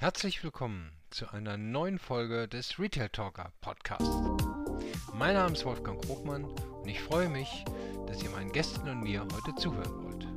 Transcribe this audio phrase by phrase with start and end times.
[0.00, 4.08] Herzlich willkommen zu einer neuen Folge des Retail Talker Podcast.
[5.12, 7.64] Mein Name ist Wolfgang Krogmann und ich freue mich,
[8.06, 10.28] dass ihr meinen Gästen und mir heute zuhören wollt.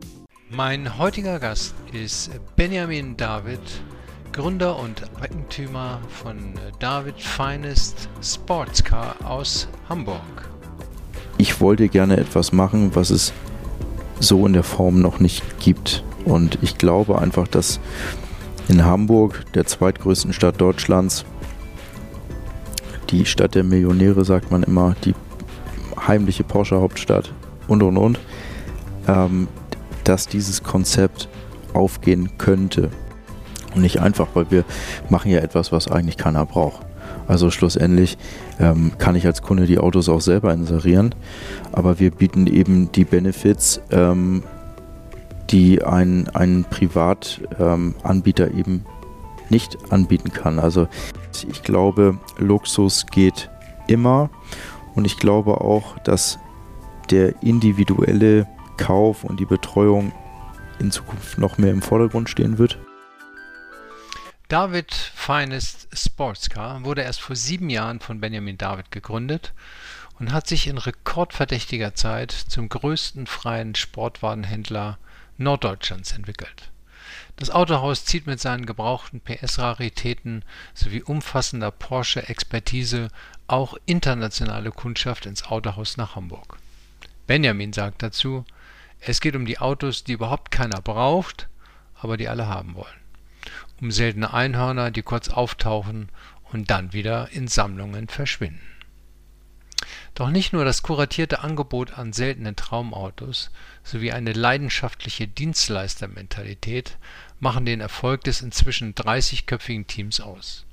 [0.49, 3.59] Mein heutiger Gast ist Benjamin David,
[4.33, 10.49] Gründer und Eigentümer von David Finest Sportscar aus Hamburg.
[11.37, 13.31] Ich wollte gerne etwas machen, was es
[14.19, 16.03] so in der Form noch nicht gibt.
[16.25, 17.79] Und ich glaube einfach, dass
[18.71, 21.25] in Hamburg, der zweitgrößten Stadt Deutschlands,
[23.09, 25.13] die Stadt der Millionäre, sagt man immer, die
[26.07, 27.33] heimliche Porsche-Hauptstadt
[27.67, 28.19] und und und,
[29.07, 29.49] ähm,
[30.05, 31.27] dass dieses Konzept
[31.73, 32.89] aufgehen könnte.
[33.75, 34.63] Und nicht einfach, weil wir
[35.09, 36.85] machen ja etwas, was eigentlich keiner braucht.
[37.27, 38.17] Also schlussendlich
[38.59, 41.13] ähm, kann ich als Kunde die Autos auch selber inserieren,
[41.73, 44.43] aber wir bieten eben die Benefits, ähm,
[45.49, 48.85] die ein, ein Privatanbieter ähm, eben
[49.49, 50.59] nicht anbieten kann.
[50.59, 50.87] Also
[51.49, 53.49] ich glaube, Luxus geht
[53.87, 54.29] immer
[54.95, 56.39] und ich glaube auch, dass
[57.09, 58.47] der individuelle
[58.77, 60.11] Kauf und die Betreuung
[60.79, 62.79] in Zukunft noch mehr im Vordergrund stehen wird.
[64.47, 69.53] David Finest Sportscar wurde erst vor sieben Jahren von Benjamin David gegründet
[70.19, 74.97] und hat sich in rekordverdächtiger Zeit zum größten freien Sportwarenhändler
[75.41, 76.71] Norddeutschlands entwickelt.
[77.37, 80.43] Das Autohaus zieht mit seinen gebrauchten PS-Raritäten
[80.73, 83.09] sowie umfassender Porsche-Expertise
[83.47, 86.57] auch internationale Kundschaft ins Autohaus nach Hamburg.
[87.27, 88.45] Benjamin sagt dazu,
[88.99, 91.47] es geht um die Autos, die überhaupt keiner braucht,
[91.95, 92.87] aber die alle haben wollen.
[93.79, 96.09] Um seltene Einhörner, die kurz auftauchen
[96.51, 98.70] und dann wieder in Sammlungen verschwinden.
[100.15, 103.51] Doch nicht nur das kuratierte Angebot an seltenen Traumautos
[103.83, 106.97] sowie eine leidenschaftliche Dienstleistermentalität
[107.39, 110.65] machen den Erfolg des inzwischen 30-köpfigen Teams aus.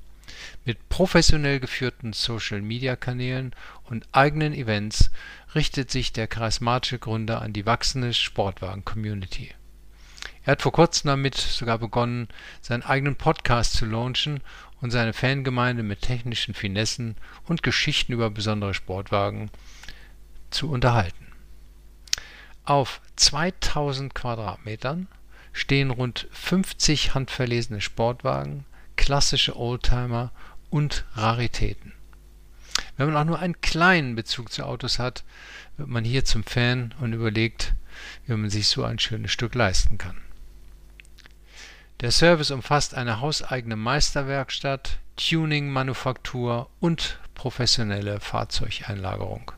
[0.65, 5.11] Mit professionell geführten Social-Media-Kanälen und eigenen Events
[5.55, 9.55] richtet sich der charismatische Gründer an die wachsende Sportwagen-Community.
[10.45, 12.29] Er hat vor kurzem damit sogar begonnen,
[12.61, 14.41] seinen eigenen Podcast zu launchen
[14.81, 17.16] und seine Fangemeinde mit technischen Finessen
[17.47, 19.50] und Geschichten über besondere Sportwagen
[20.50, 21.27] zu unterhalten.
[22.65, 25.09] Auf 2000 Quadratmetern
[25.53, 28.65] stehen rund 50 handverlesene Sportwagen,
[28.97, 30.33] klassische Oldtimer
[30.71, 31.94] und Raritäten.
[32.97, 35.25] Wenn man auch nur einen kleinen Bezug zu Autos hat,
[35.77, 37.75] wird man hier zum Fan und überlegt,
[38.27, 40.21] wie man sich so ein schönes Stück leisten kann.
[42.01, 49.51] Der Service umfasst eine hauseigene Meisterwerkstatt, Tuning-Manufaktur und professionelle Fahrzeugeinlagerung.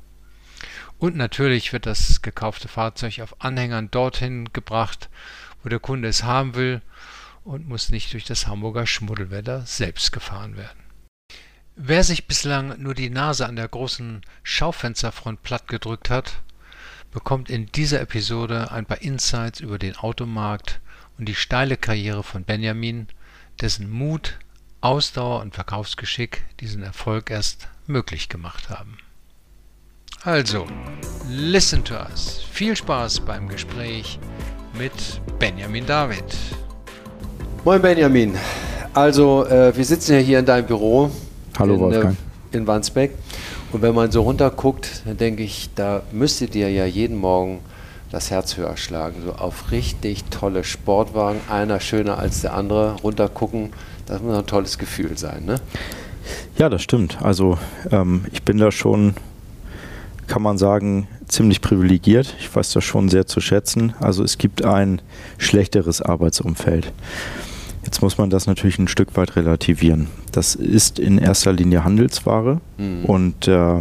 [0.99, 5.11] Und natürlich wird das gekaufte Fahrzeug auf Anhängern dorthin gebracht,
[5.63, 6.81] wo der Kunde es haben will
[7.45, 10.81] und muss nicht durch das Hamburger Schmuddelwetter selbst gefahren werden.
[11.77, 16.41] Wer sich bislang nur die Nase an der großen Schaufensterfront platt gedrückt hat,
[17.11, 20.81] bekommt in dieser Episode ein paar Insights über den Automarkt
[21.21, 23.07] und die steile Karriere von Benjamin,
[23.61, 24.39] dessen Mut,
[24.81, 28.97] Ausdauer und Verkaufsgeschick diesen Erfolg erst möglich gemacht haben.
[30.25, 30.67] Also,
[31.29, 32.41] listen to us.
[32.51, 34.19] Viel Spaß beim Gespräch
[34.79, 34.93] mit
[35.39, 36.25] Benjamin David.
[37.67, 38.35] Moin Benjamin.
[38.95, 41.11] Also, äh, wir sitzen ja hier in deinem Büro.
[41.59, 42.17] Hallo in, Wolfgang.
[42.51, 43.11] Äh, in Wandsbek.
[43.73, 47.61] Und wenn man so runterguckt, dann denke ich, da müsste dir ja jeden Morgen
[48.11, 49.23] das Herz höher schlagen.
[49.25, 53.71] So auf richtig tolle Sportwagen, einer schöner als der andere, runtergucken,
[54.07, 55.61] das muss ein tolles Gefühl sein, ne?
[56.59, 57.23] Ja, das stimmt.
[57.23, 57.59] Also
[57.91, 59.15] ähm, ich bin da schon,
[60.27, 62.35] kann man sagen, ziemlich privilegiert.
[62.39, 63.95] Ich weiß das schon sehr zu schätzen.
[64.01, 65.01] Also es gibt ein
[65.39, 66.93] schlechteres Arbeitsumfeld.
[67.85, 70.09] Jetzt muss man das natürlich ein Stück weit relativieren.
[70.33, 73.05] Das ist in erster Linie Handelsware mhm.
[73.05, 73.81] und äh,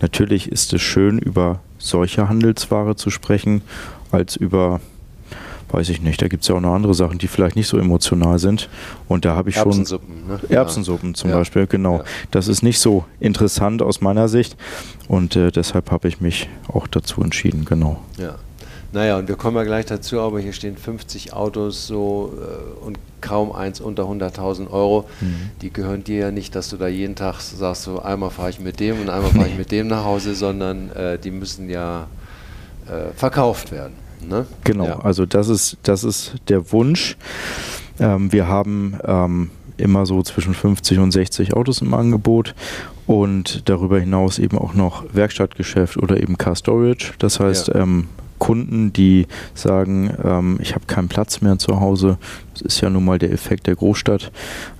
[0.00, 3.62] natürlich ist es schön, über solche Handelsware zu sprechen,
[4.12, 4.80] als über,
[5.70, 7.78] weiß ich nicht, da gibt es ja auch noch andere Sachen, die vielleicht nicht so
[7.78, 8.68] emotional sind.
[9.08, 10.48] Und da habe ich Erbsensuppen, schon.
[10.48, 10.56] Ne?
[10.56, 11.38] Erbsensuppen zum ja.
[11.38, 11.98] Beispiel, genau.
[11.98, 12.04] Ja.
[12.30, 14.56] Das ist nicht so interessant aus meiner Sicht.
[15.08, 18.00] Und äh, deshalb habe ich mich auch dazu entschieden, genau.
[18.18, 18.36] Ja.
[18.92, 22.98] Naja, und wir kommen ja gleich dazu, aber hier stehen 50 Autos so äh, und
[23.20, 25.08] kaum eins unter 100.000 Euro.
[25.20, 25.50] Mhm.
[25.62, 28.60] Die gehören dir ja nicht, dass du da jeden Tag sagst, so einmal fahre ich
[28.60, 32.06] mit dem und einmal fahre ich mit dem nach Hause, sondern äh, die müssen ja
[32.86, 33.94] äh, verkauft werden.
[34.26, 34.46] Ne?
[34.64, 35.00] Genau, ja.
[35.00, 37.16] also das ist, das ist der Wunsch.
[37.98, 42.54] Ähm, wir haben ähm, immer so zwischen 50 und 60 Autos im Angebot
[43.06, 47.12] und darüber hinaus eben auch noch Werkstattgeschäft oder eben Car Storage.
[47.18, 47.76] Das heißt, ja.
[47.76, 48.08] ähm,
[48.40, 52.18] Kunden, die sagen, ähm, ich habe keinen Platz mehr zu Hause.
[52.54, 54.32] Das ist ja nun mal der Effekt der Großstadt,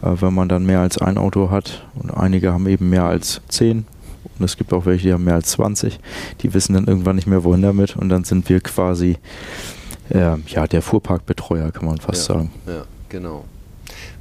[0.03, 1.87] äh, wenn man dann mehr als ein Auto hat.
[1.95, 3.87] Und einige haben eben mehr als zehn.
[4.39, 6.01] Und es gibt auch welche, die haben mehr als 20.
[6.41, 7.97] Die wissen dann irgendwann nicht mehr, wohin damit.
[7.97, 9.19] Und dann sind wir quasi
[10.09, 12.51] äh, ja, der Fuhrparkbetreuer, kann man fast ja, sagen.
[12.67, 13.45] Ja, genau.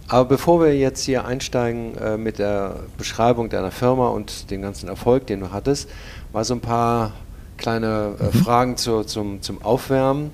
[0.09, 4.89] Aber bevor wir jetzt hier einsteigen äh, mit der Beschreibung deiner Firma und dem ganzen
[4.89, 5.87] Erfolg, den du hattest,
[6.33, 7.13] mal so ein paar
[7.59, 8.31] kleine äh, mhm.
[8.31, 10.31] Fragen zu, zum, zum Aufwärmen.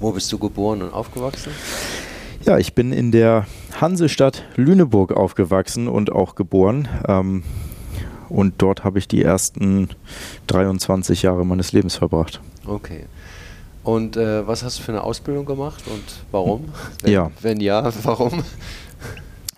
[0.00, 1.52] Wo bist du geboren und aufgewachsen?
[2.44, 3.46] Ja, ich bin in der
[3.80, 6.88] Hansestadt Lüneburg aufgewachsen und auch geboren.
[7.06, 7.42] Ähm,
[8.28, 9.88] und dort habe ich die ersten
[10.46, 12.40] 23 Jahre meines Lebens verbracht.
[12.66, 13.06] Okay.
[13.82, 16.68] Und äh, was hast du für eine Ausbildung gemacht und warum?
[17.02, 17.30] Wenn, ja.
[17.40, 18.42] Wenn ja, warum?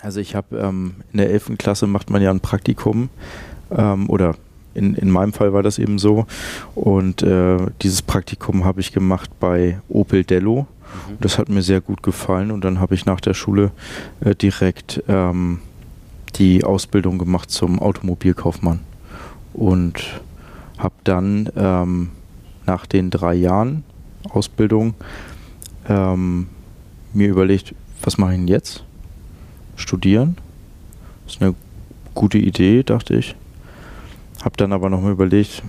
[0.02, 1.58] Also ich habe ähm, in der 11.
[1.58, 3.10] Klasse macht man ja ein Praktikum
[3.76, 4.36] ähm, oder
[4.74, 6.26] in, in meinem Fall war das eben so.
[6.74, 10.62] Und äh, dieses Praktikum habe ich gemacht bei Opel Dello.
[10.62, 11.16] Mhm.
[11.20, 13.70] Das hat mir sehr gut gefallen und dann habe ich nach der Schule
[14.20, 15.60] äh, direkt ähm,
[16.36, 18.80] die Ausbildung gemacht zum Automobilkaufmann
[19.52, 20.20] und
[20.78, 22.10] habe dann ähm,
[22.66, 23.84] nach den drei Jahren
[24.28, 24.94] Ausbildung
[25.88, 26.48] ähm,
[27.12, 28.84] mir überlegt, was mache ich denn jetzt?
[29.76, 30.36] Studieren?
[31.24, 31.54] Das ist eine
[32.14, 33.34] gute Idee, dachte ich.
[34.42, 35.62] Habe dann aber nochmal überlegt,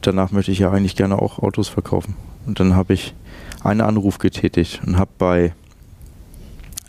[0.00, 2.16] danach möchte ich ja eigentlich gerne auch Autos verkaufen.
[2.46, 3.14] Und dann habe ich
[3.62, 5.52] einen Anruf getätigt und habe bei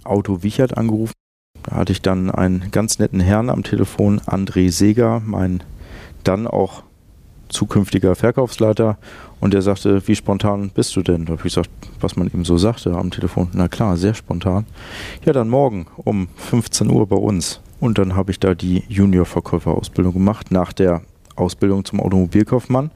[0.04, 1.14] Auto Wichert angerufen.
[1.64, 5.64] Da hatte ich dann einen ganz netten Herrn am Telefon, André Seger, mein
[6.24, 6.84] dann auch
[7.50, 8.98] zukünftiger Verkaufsleiter
[9.40, 11.26] und der sagte, wie spontan bist du denn?
[11.26, 11.70] Da habe ich gesagt,
[12.00, 13.50] was man eben so sagte am Telefon.
[13.54, 14.66] Na klar, sehr spontan.
[15.26, 17.62] Ja, dann morgen um 15 Uhr bei uns.
[17.80, 21.02] Und dann habe ich da die Junior-Verkäuferausbildung gemacht, nach der
[21.36, 22.92] Ausbildung zum Automobilkaufmann.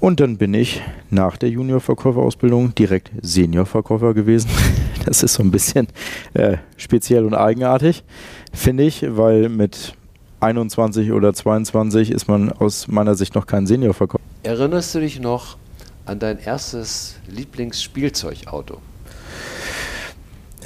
[0.00, 4.50] Und dann bin ich nach der Junior-Verkäuferausbildung direkt Senior-Verkäufer gewesen.
[5.04, 5.86] Das ist so ein bisschen
[6.34, 8.04] äh, speziell und eigenartig,
[8.52, 9.94] finde ich, weil mit
[10.40, 14.22] 21 oder 22 ist man aus meiner Sicht noch kein Senior-Verkäufer.
[14.42, 15.56] Erinnerst du dich noch
[16.04, 18.82] an dein erstes Lieblingsspielzeugauto?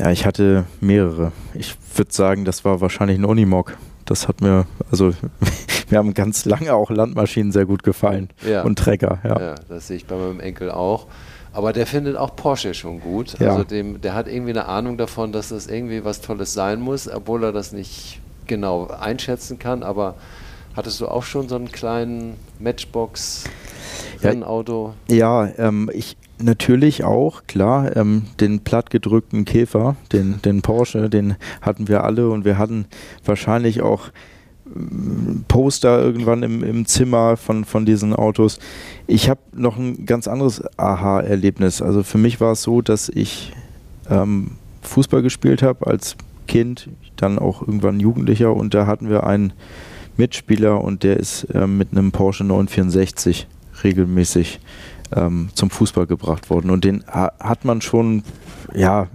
[0.03, 1.31] Ja, ich hatte mehrere.
[1.55, 3.79] Ich würde sagen, das war wahrscheinlich ein Unimog.
[4.05, 5.13] Das hat mir, also
[5.91, 8.63] mir haben ganz lange auch Landmaschinen sehr gut gefallen ja.
[8.63, 9.21] und Trecker.
[9.23, 9.41] Ja.
[9.41, 11.07] ja, das sehe ich bei meinem Enkel auch.
[11.53, 13.39] Aber der findet auch Porsche schon gut.
[13.39, 13.53] Ja.
[13.53, 17.09] Also dem, der hat irgendwie eine Ahnung davon, dass das irgendwie was Tolles sein muss,
[17.09, 18.19] obwohl er das nicht
[18.49, 19.85] genau einschätzen kann.
[19.85, 20.17] Aber
[20.75, 23.45] hattest du auch schon so einen kleinen Matchbox
[24.21, 24.95] Rennauto?
[25.09, 31.37] Ja, ja ähm, ich natürlich auch, klar, ähm, den plattgedrückten Käfer, den, den Porsche, den
[31.61, 32.87] hatten wir alle und wir hatten
[33.25, 34.09] wahrscheinlich auch
[34.75, 38.59] ähm, Poster irgendwann im, im Zimmer von, von diesen Autos.
[39.07, 41.83] Ich habe noch ein ganz anderes Aha-Erlebnis.
[41.83, 43.53] Also für mich war es so, dass ich
[44.11, 44.53] ähm,
[44.83, 46.17] Fußball gespielt habe als
[46.49, 49.53] Kind, dann auch irgendwann Jugendlicher und da hatten wir einen
[50.17, 53.47] Mitspieler und der ist äh, mit einem Porsche 964
[53.85, 54.61] regelmäßig
[55.15, 56.71] ähm, zum Fußball gebracht worden.
[56.71, 58.23] Und den ha hat man schon,
[58.75, 59.09] ja,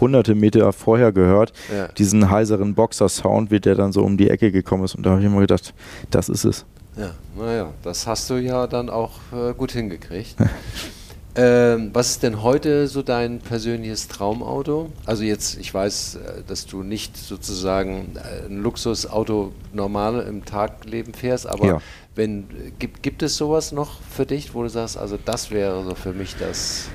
[0.00, 1.88] hunderte Meter vorher gehört, ja.
[1.88, 4.94] diesen heiseren Boxer-Sound, wie der dann so um die Ecke gekommen ist.
[4.94, 5.74] Und da habe ich immer gedacht,
[6.10, 6.64] das ist es.
[6.96, 10.36] Ja, naja, das hast du ja dann auch äh, gut hingekriegt.
[11.38, 14.90] ähm, was ist denn heute so dein persönliches Traumauto?
[15.06, 21.14] Also jetzt, ich weiß, äh, dass du nicht sozusagen äh, ein Luxusauto normal im Tagleben
[21.14, 21.80] fährst, aber ja.
[22.16, 22.48] Wenn,
[22.80, 26.12] gibt, gibt es sowas noch für dich, wo du sagst, also das wäre so für
[26.12, 26.88] mich das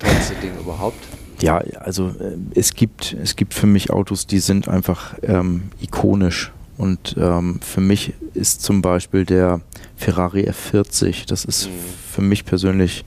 [0.00, 0.98] tollste Ding überhaupt?
[1.40, 6.50] Ja, also äh, es gibt, es gibt für mich Autos, die sind einfach ähm, ikonisch.
[6.76, 9.60] Und ähm, für mich ist zum Beispiel der
[9.94, 11.72] Ferrari F40, das ist mhm.
[12.10, 13.04] für mich persönlich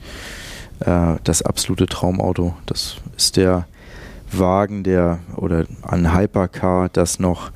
[0.79, 2.55] äh, das absolute Traumauto.
[2.65, 3.67] Das ist der
[4.31, 7.51] Wagen, der oder ein Hypercar, das noch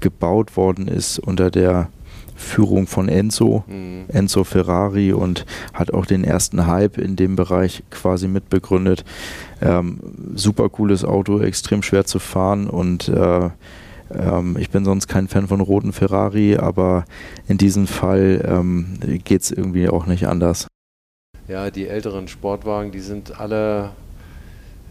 [0.00, 1.88] gebaut worden ist unter der
[2.36, 4.04] Führung von Enzo, mhm.
[4.08, 9.04] Enzo Ferrari und hat auch den ersten Hype in dem Bereich quasi mitbegründet.
[9.62, 10.00] Ähm,
[10.34, 13.50] super cooles Auto, extrem schwer zu fahren und äh,
[14.12, 17.04] ähm, ich bin sonst kein Fan von roten Ferrari, aber
[17.48, 20.66] in diesem Fall ähm, geht es irgendwie auch nicht anders.
[21.48, 23.90] Ja, die älteren Sportwagen, die sind alle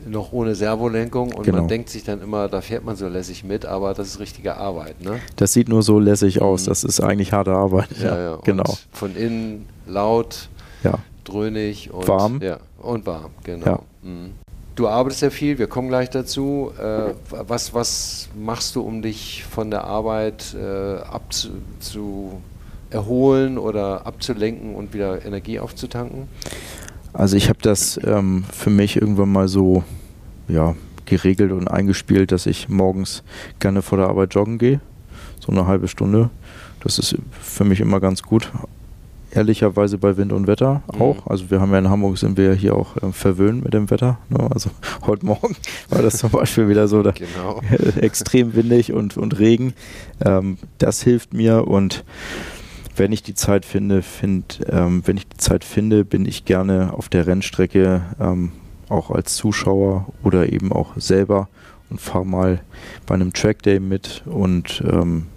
[0.06, 1.60] noch ohne Servolenkung und genau.
[1.60, 4.58] man denkt sich dann immer, da fährt man so lässig mit, aber das ist richtige
[4.58, 5.02] Arbeit.
[5.02, 5.20] Ne?
[5.36, 6.70] Das sieht nur so lässig aus, mhm.
[6.70, 7.90] das ist eigentlich harte Arbeit.
[8.02, 8.64] Ja, ja, genau.
[8.64, 10.50] Und von innen laut,
[10.84, 10.96] ja.
[11.24, 12.42] dröhnig und warm.
[12.42, 13.84] Ja, und warm, genau.
[14.02, 14.32] Mhm.
[14.76, 16.72] Du arbeitest ja viel, wir kommen gleich dazu.
[16.80, 22.53] Äh, was, was machst du, um dich von der Arbeit äh, abzuentkoppeln
[22.94, 26.28] erholen oder abzulenken und wieder Energie aufzutanken?
[27.14, 29.84] Also ich habe das ähm, für mich irgendwann mal so
[30.48, 33.24] ja, geregelt und eingespielt, dass ich morgens
[33.60, 34.80] gerne vor der Arbeit joggen gehe,
[35.40, 36.30] so eine halbe Stunde.
[36.82, 38.52] Das ist für mich immer ganz gut.
[39.32, 41.02] Ehrlicherweise bei Wind und Wetter mhm.
[41.02, 41.28] auch.
[41.28, 44.20] Also wir haben ja in Hamburg sind wir hier auch äh, verwöhnt mit dem Wetter.
[44.30, 44.48] Ne?
[44.52, 44.70] Also
[45.08, 45.56] heute Morgen
[45.90, 47.62] war das zum Beispiel wieder so genau.
[48.02, 49.74] extrem windig und, und Regen.
[50.24, 52.04] Ähm, das hilft mir und
[52.96, 56.94] wenn ich die Zeit finde, find, ähm, wenn ich die Zeit finde, bin ich gerne
[56.94, 58.52] auf der Rennstrecke ähm,
[58.90, 61.50] auch als Zuschauer oder eben auch selber
[61.90, 62.62] und fahre mal
[63.06, 65.28] bei einem Trackday mit und ähm,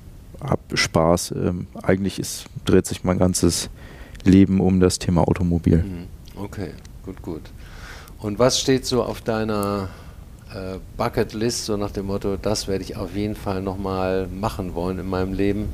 [0.41, 1.33] hab Spaß.
[1.33, 3.71] Ähm, eigentlich ist, dreht sich mein ganzes
[4.25, 5.79] Leben um das Thema Automobil.
[5.79, 6.43] Mhm.
[6.43, 6.71] Okay,
[7.05, 7.43] gut, gut.
[8.19, 9.89] Und was steht so auf deiner
[10.55, 14.99] äh, Bucketlist, so nach dem Motto, das werde ich auf jeden Fall nochmal machen wollen
[14.99, 15.69] in meinem Leben?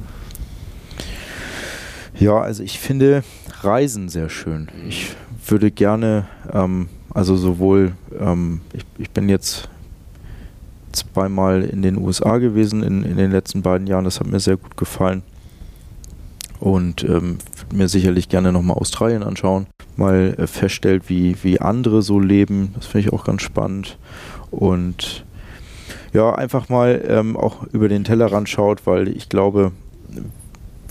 [2.23, 3.25] Ja, also ich finde
[3.63, 4.69] Reisen sehr schön.
[4.89, 5.17] Ich
[5.49, 9.69] würde gerne, ähm, also sowohl, ähm, ich, ich bin jetzt
[10.93, 14.57] zweimal in den USA gewesen in, in den letzten beiden Jahren, das hat mir sehr
[14.57, 15.25] gut gefallen.
[16.61, 17.39] Und ähm,
[17.73, 22.71] mir sicherlich gerne nochmal Australien anschauen, mal äh, feststellt, wie, wie andere so leben.
[22.77, 23.99] Das finde ich auch ganz spannend.
[24.53, 25.25] Und
[26.13, 29.73] ja, einfach mal ähm, auch über den Tellerrand schaut, weil ich glaube,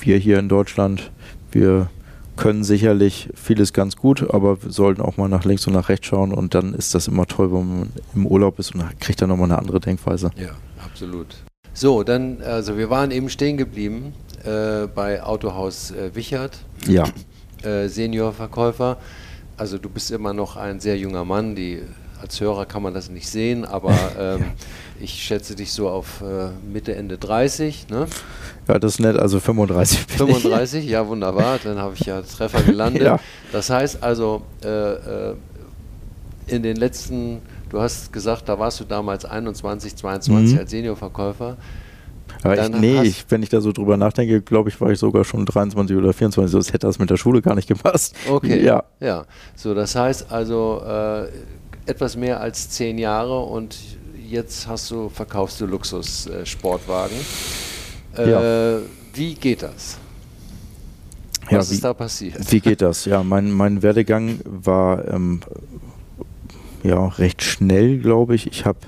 [0.05, 1.11] wir hier in Deutschland,
[1.51, 1.89] wir
[2.37, 6.07] können sicherlich vieles ganz gut, aber wir sollten auch mal nach links und nach rechts
[6.07, 9.29] schauen und dann ist das immer toll, wenn man im Urlaub ist und kriegt dann
[9.29, 10.31] nochmal eine andere Denkweise.
[10.37, 10.49] Ja,
[10.83, 11.27] absolut.
[11.73, 16.59] So, dann, also wir waren eben stehen geblieben äh, bei Autohaus äh, Wichert.
[16.87, 17.05] Ja.
[17.63, 18.97] Äh, Seniorverkäufer.
[19.55, 21.81] Also du bist immer noch ein sehr junger Mann, die
[22.21, 24.45] als Hörer kann man das nicht sehen, aber ähm,
[24.99, 27.89] ich schätze dich so auf äh, Mitte, Ende 30.
[27.89, 28.07] Ne?
[28.71, 29.99] Ja, das ist nett, also 35.
[30.07, 33.01] 35, ja wunderbar, dann habe ich ja Treffer gelandet.
[33.03, 33.19] ja.
[33.51, 35.35] Das heißt also, äh, äh,
[36.47, 40.59] in den letzten, du hast gesagt, da warst du damals 21, 22 mhm.
[40.59, 41.57] als Seniorverkäufer.
[42.45, 45.25] Ja, ich, nee, ich, wenn ich da so drüber nachdenke, glaube ich, war ich sogar
[45.25, 48.15] schon 23 oder 24, sonst hätte das mit der Schule gar nicht gepasst.
[48.29, 48.85] Okay, ja.
[49.01, 49.25] ja.
[49.53, 51.27] So, das heißt also, äh,
[51.87, 53.77] etwas mehr als zehn Jahre und
[54.29, 57.17] jetzt hast du, verkaufst du Luxus-Sportwagen.
[57.17, 57.70] Äh,
[58.17, 58.79] ja.
[59.13, 59.97] Wie geht das?
[61.43, 62.51] Was ja, ist wie, da passiert?
[62.51, 63.05] Wie geht das?
[63.05, 65.41] Ja, mein, mein Werdegang war ähm,
[66.83, 68.47] ja recht schnell, glaube ich.
[68.47, 68.79] Ich habe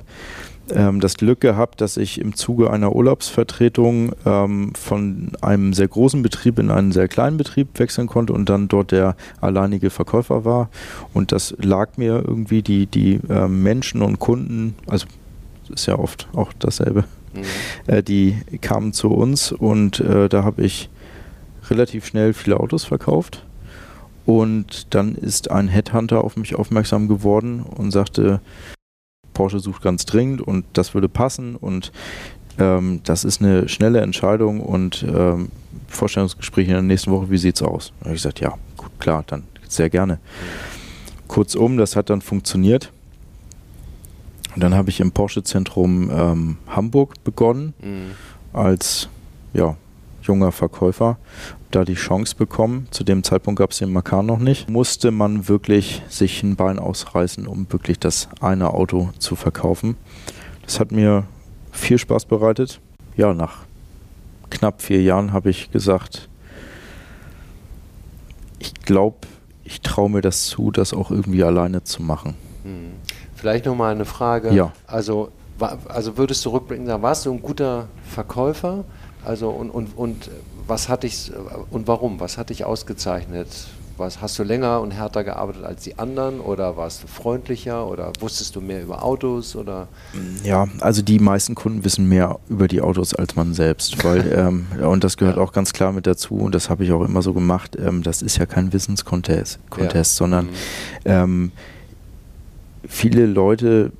[0.71, 6.23] ähm, das Glück gehabt, dass ich im Zuge einer Urlaubsvertretung ähm, von einem sehr großen
[6.23, 10.69] Betrieb in einen sehr kleinen Betrieb wechseln konnte und dann dort der alleinige Verkäufer war.
[11.13, 15.05] Und das lag mir irgendwie, die, die äh, Menschen und Kunden, also
[15.69, 17.03] ist ja oft auch dasselbe,
[17.33, 17.43] mhm.
[17.87, 20.89] äh, die kamen zu uns und äh, da habe ich
[21.69, 23.45] relativ schnell viele Autos verkauft.
[24.25, 28.39] Und dann ist ein Headhunter auf mich aufmerksam geworden und sagte,
[29.33, 31.91] Porsche sucht ganz dringend und das würde passen und
[32.57, 35.49] ähm, das ist eine schnelle Entscheidung und ähm,
[35.87, 37.91] Vorstellungsgespräch in der nächsten Woche, wie sieht es aus?
[37.99, 40.19] Da habe ich gesagt, ja, gut, klar, dann sehr gerne.
[41.27, 42.92] Kurzum, das hat dann funktioniert.
[44.55, 48.11] Und dann habe ich im Porsche-Zentrum ähm, Hamburg begonnen mhm.
[48.53, 49.09] als
[49.53, 49.75] ja,
[50.21, 51.17] junger Verkäufer
[51.71, 52.87] da die Chance bekommen.
[52.91, 54.69] Zu dem Zeitpunkt gab es den Macan noch nicht.
[54.69, 59.97] Musste man wirklich sich ein Bein ausreißen, um wirklich das eine Auto zu verkaufen.
[60.63, 61.25] Das hat mir
[61.71, 62.79] viel Spaß bereitet.
[63.17, 63.65] Ja, nach
[64.49, 66.29] knapp vier Jahren habe ich gesagt,
[68.59, 69.17] ich glaube,
[69.63, 72.35] ich traue mir das zu, das auch irgendwie alleine zu machen.
[72.63, 72.91] Hm.
[73.43, 74.53] Vielleicht nochmal eine Frage.
[74.53, 74.71] Ja.
[74.87, 75.27] Also,
[75.89, 78.85] also würdest du rückblickend sagen, warst du ein guter Verkäufer?
[79.25, 80.31] Also und, und, und
[80.65, 81.29] was hat dich
[81.69, 82.21] und warum?
[82.21, 83.49] Was hat dich ausgezeichnet?
[83.97, 88.13] Was, hast du länger und härter gearbeitet als die anderen oder warst du freundlicher oder
[88.21, 89.89] wusstest du mehr über Autos oder?
[90.45, 94.67] Ja, also die meisten Kunden wissen mehr über die Autos als man selbst, weil ähm,
[94.81, 95.43] und das gehört ja.
[95.43, 97.75] auch ganz klar mit dazu und das habe ich auch immer so gemacht.
[97.77, 100.17] Ähm, das ist ja kein Wissenscontest, Contest, ja.
[100.17, 100.51] sondern mhm.
[101.03, 101.51] ähm,
[102.87, 103.91] viele Leute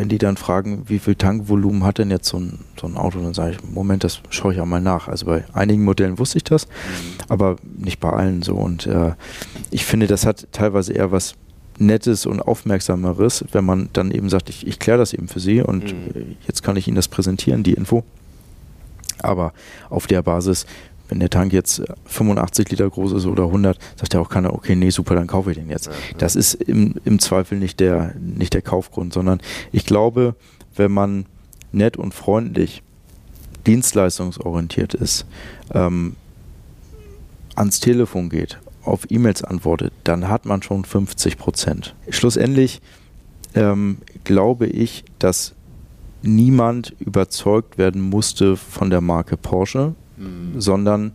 [0.00, 3.20] wenn die dann fragen, wie viel Tankvolumen hat denn jetzt so ein, so ein Auto,
[3.20, 5.08] dann sage ich, Moment, das schaue ich auch mal nach.
[5.08, 6.70] Also bei einigen Modellen wusste ich das, mhm.
[7.28, 8.54] aber nicht bei allen so.
[8.54, 9.12] Und äh,
[9.70, 11.34] ich finde, das hat teilweise eher was
[11.76, 15.60] Nettes und Aufmerksameres, wenn man dann eben sagt, ich, ich kläre das eben für Sie
[15.60, 16.36] und mhm.
[16.46, 18.02] jetzt kann ich Ihnen das präsentieren, die Info.
[19.18, 19.52] Aber
[19.90, 20.64] auf der Basis
[21.10, 24.76] wenn der Tank jetzt 85 Liter groß ist oder 100, sagt ja auch keiner, okay,
[24.76, 25.90] nee, super, dann kaufe ich den jetzt.
[26.18, 29.40] Das ist im, im Zweifel nicht der, nicht der Kaufgrund, sondern
[29.72, 30.34] ich glaube,
[30.76, 31.26] wenn man
[31.72, 32.82] nett und freundlich,
[33.66, 35.26] dienstleistungsorientiert ist,
[35.74, 36.16] ähm,
[37.54, 41.94] ans Telefon geht, auf E-Mails antwortet, dann hat man schon 50 Prozent.
[42.08, 42.80] Schlussendlich
[43.54, 45.54] ähm, glaube ich, dass
[46.22, 50.60] niemand überzeugt werden musste von der Marke Porsche, mhm.
[50.60, 51.12] sondern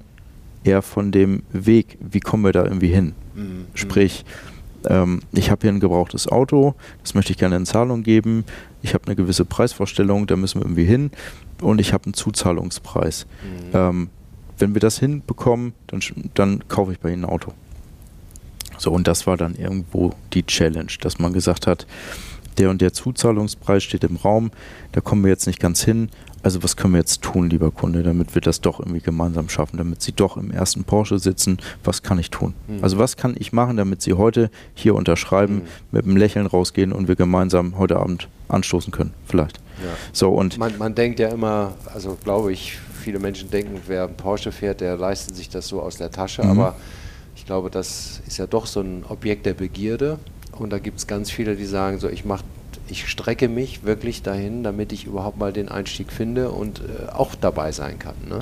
[0.63, 3.13] eher von dem Weg, wie kommen wir da irgendwie hin.
[3.35, 3.67] Mhm.
[3.73, 4.25] Sprich,
[4.87, 8.45] ähm, ich habe hier ein gebrauchtes Auto, das möchte ich gerne in Zahlung geben,
[8.81, 11.11] ich habe eine gewisse Preisvorstellung, da müssen wir irgendwie hin
[11.61, 13.25] und ich habe einen Zuzahlungspreis.
[13.43, 13.69] Mhm.
[13.73, 14.09] Ähm,
[14.57, 16.01] wenn wir das hinbekommen, dann,
[16.33, 17.53] dann kaufe ich bei Ihnen ein Auto.
[18.77, 21.85] So, und das war dann irgendwo die Challenge, dass man gesagt hat,
[22.57, 24.51] der und der Zuzahlungspreis steht im Raum,
[24.93, 26.09] da kommen wir jetzt nicht ganz hin.
[26.45, 29.77] Also was können wir jetzt tun, lieber Kunde, damit wir das doch irgendwie gemeinsam schaffen,
[29.77, 31.57] damit Sie doch im ersten Porsche sitzen?
[31.83, 32.53] Was kann ich tun?
[32.67, 32.83] Mhm.
[32.83, 35.61] Also was kann ich machen, damit Sie heute hier unterschreiben, mhm.
[35.89, 39.57] mit einem Lächeln rausgehen und wir gemeinsam heute Abend anstoßen können, vielleicht.
[39.83, 39.89] Ja.
[40.13, 44.15] So, und man, man denkt ja immer, also glaube ich, viele Menschen denken, wer ein
[44.15, 46.51] Porsche fährt, der leistet sich das so aus der Tasche, mhm.
[46.51, 46.75] aber
[47.35, 50.19] ich glaube, das ist ja doch so ein Objekt der Begierde
[50.51, 52.43] und da gibt es ganz viele, die sagen, so ich mache
[52.87, 57.35] ich strecke mich wirklich dahin, damit ich überhaupt mal den Einstieg finde und äh, auch
[57.35, 58.15] dabei sein kann.
[58.27, 58.39] Ne?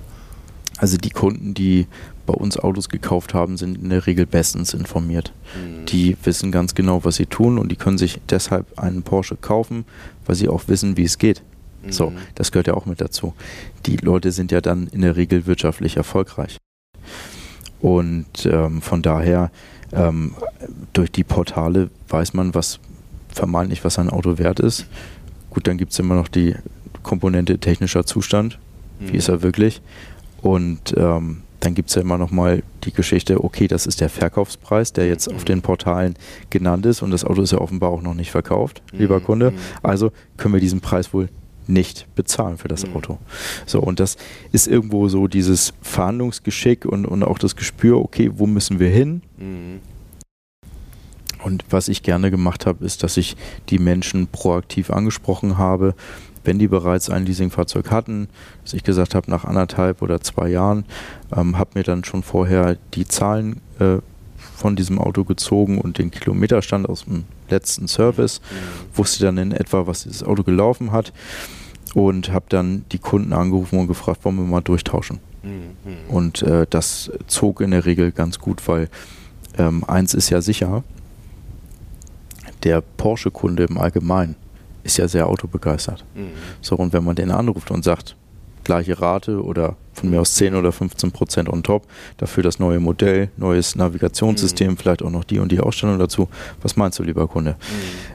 [0.77, 1.87] Also die Kunden, die
[2.25, 5.33] bei uns Autos gekauft haben, sind in der Regel bestens informiert.
[5.55, 5.85] Mhm.
[5.85, 9.85] Die wissen ganz genau, was sie tun und die können sich deshalb einen Porsche kaufen,
[10.25, 11.43] weil sie auch wissen, wie es geht.
[11.83, 11.91] Mhm.
[11.91, 13.33] So, das gehört ja auch mit dazu.
[13.85, 16.57] Die Leute sind ja dann in der Regel wirtschaftlich erfolgreich.
[17.81, 19.51] Und ähm, von daher,
[19.91, 20.35] ähm,
[20.93, 22.79] durch die Portale weiß man, was
[23.35, 24.85] vermeintlich, was ein Auto wert ist.
[25.49, 26.55] Gut, dann gibt es immer noch die
[27.03, 28.59] Komponente technischer Zustand.
[28.99, 29.13] Mhm.
[29.13, 29.81] Wie ist er wirklich?
[30.41, 34.09] Und ähm, dann gibt es ja immer noch mal die Geschichte, okay, das ist der
[34.09, 35.35] Verkaufspreis, der jetzt mhm.
[35.35, 36.15] auf den Portalen
[36.49, 38.99] genannt ist und das Auto ist ja offenbar auch noch nicht verkauft, mhm.
[38.99, 39.51] lieber Kunde.
[39.51, 39.57] Mhm.
[39.81, 41.29] Also können wir diesen Preis wohl
[41.65, 42.95] nicht bezahlen für das mhm.
[42.95, 43.17] Auto.
[43.65, 44.17] So, und das
[44.51, 49.21] ist irgendwo so dieses Verhandlungsgeschick und, und auch das Gespür, okay, wo müssen wir hin?
[51.43, 53.35] Und was ich gerne gemacht habe, ist, dass ich
[53.69, 55.93] die Menschen proaktiv angesprochen habe,
[56.45, 58.27] wenn die bereits ein Leasingfahrzeug hatten,
[58.63, 60.85] dass ich gesagt habe, nach anderthalb oder zwei Jahren,
[61.35, 63.97] ähm, habe mir dann schon vorher die Zahlen äh,
[64.55, 68.97] von diesem Auto gezogen und den Kilometerstand aus dem letzten Service, mhm.
[68.97, 71.13] wusste dann in etwa, was dieses Auto gelaufen hat
[71.93, 75.19] und habe dann die Kunden angerufen und gefragt, wollen wir mal durchtauschen.
[75.43, 76.13] Mhm.
[76.13, 78.89] Und äh, das zog in der Regel ganz gut, weil
[79.57, 80.83] ähm, eins ist ja sicher,
[82.63, 84.35] der Porsche-Kunde im Allgemeinen
[84.83, 86.03] ist ja sehr autobegeistert.
[86.15, 86.31] Mhm.
[86.61, 88.15] So, und wenn man den anruft und sagt,
[88.63, 91.85] gleiche Rate oder von mir aus 10 oder 15 Prozent on top,
[92.17, 94.77] dafür das neue Modell, neues Navigationssystem, mhm.
[94.77, 96.29] vielleicht auch noch die und die Ausstellung dazu.
[96.61, 97.51] Was meinst du, lieber Kunde?
[97.51, 98.13] Mhm.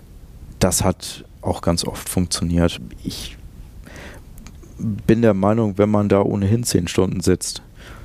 [0.58, 2.80] Das hat auch ganz oft funktioniert.
[3.04, 3.36] Ich
[4.78, 7.62] bin der Meinung, wenn man da ohnehin 10 Stunden sitzt,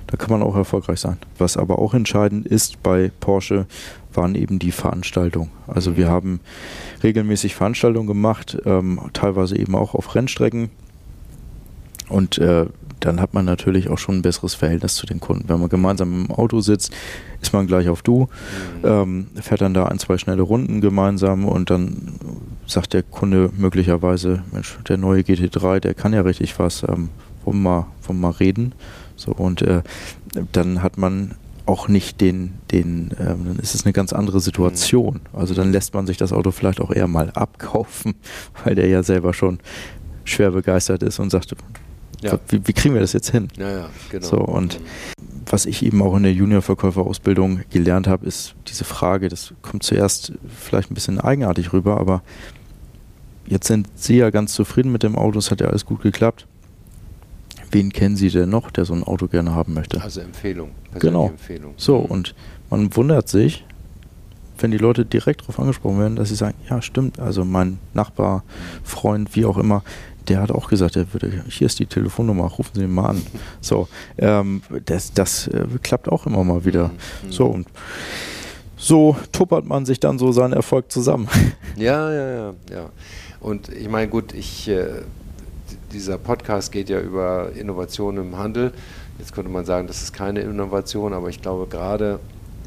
[0.08, 1.18] da kann man auch erfolgreich sein.
[1.38, 3.66] Was aber auch entscheidend ist bei Porsche,
[4.16, 5.52] waren eben die Veranstaltungen.
[5.68, 6.40] Also wir haben
[7.04, 10.70] regelmäßig Veranstaltungen gemacht, ähm, teilweise eben auch auf Rennstrecken.
[12.10, 12.66] Und äh,
[13.00, 15.50] dann hat man natürlich auch schon ein besseres Verhältnis zu den Kunden.
[15.50, 16.94] Wenn man gemeinsam im Auto sitzt,
[17.42, 18.30] ist man gleich auf Du,
[18.82, 18.88] mhm.
[18.88, 22.14] ähm, fährt dann da ein, zwei schnelle Runden gemeinsam und dann
[22.66, 27.10] sagt der Kunde möglicherweise, Mensch, der neue GT3, der kann ja richtig was, ähm,
[27.44, 28.74] wollen, wir mal, wollen wir mal reden.
[29.16, 29.82] So, und äh,
[30.52, 35.16] dann hat man auch nicht den, den ähm, dann ist es eine ganz andere Situation.
[35.16, 35.40] Mhm.
[35.40, 38.16] Also dann lässt man sich das Auto vielleicht auch eher mal abkaufen,
[38.64, 39.60] weil der ja selber schon
[40.26, 41.56] schwer begeistert ist und sagt,
[42.22, 42.40] ja.
[42.48, 43.50] wie, wie, kriegen wir das jetzt hin?
[43.58, 44.26] Ja, ja, genau.
[44.26, 44.80] So, und
[45.50, 50.32] was ich eben auch in der Junior-Verkäuferausbildung gelernt habe, ist diese Frage, das kommt zuerst
[50.48, 52.24] vielleicht ein bisschen eigenartig rüber, aber
[53.46, 56.48] jetzt sind Sie ja ganz zufrieden mit dem Auto, es hat ja alles gut geklappt
[57.74, 60.02] wen kennen Sie denn noch, der so ein Auto gerne haben möchte?
[60.02, 60.72] Also Empfehlung.
[61.00, 61.28] Genau.
[61.30, 61.74] Empfehlung.
[61.78, 62.06] So, mhm.
[62.06, 62.36] und
[62.70, 63.66] man wundert sich,
[64.60, 68.44] wenn die Leute direkt darauf angesprochen werden, dass sie sagen, ja, stimmt, also mein Nachbar,
[68.84, 69.84] Freund, wie auch immer,
[70.28, 73.22] der hat auch gesagt, er würde, hier ist die Telefonnummer, rufen Sie ihn mal an.
[73.62, 76.90] So, ähm, das, das äh, klappt auch immer mal wieder.
[77.24, 77.32] Mhm.
[77.32, 77.68] So, und
[78.78, 81.28] so tuppert man sich dann so seinen Erfolg zusammen.
[81.76, 82.90] Ja, ja, ja, ja.
[83.40, 85.02] Und ich meine, gut, ich äh,
[85.94, 88.74] dieser Podcast geht ja über Innovation im Handel.
[89.20, 92.20] Jetzt könnte man sagen, das ist keine Innovation, aber ich glaube gerade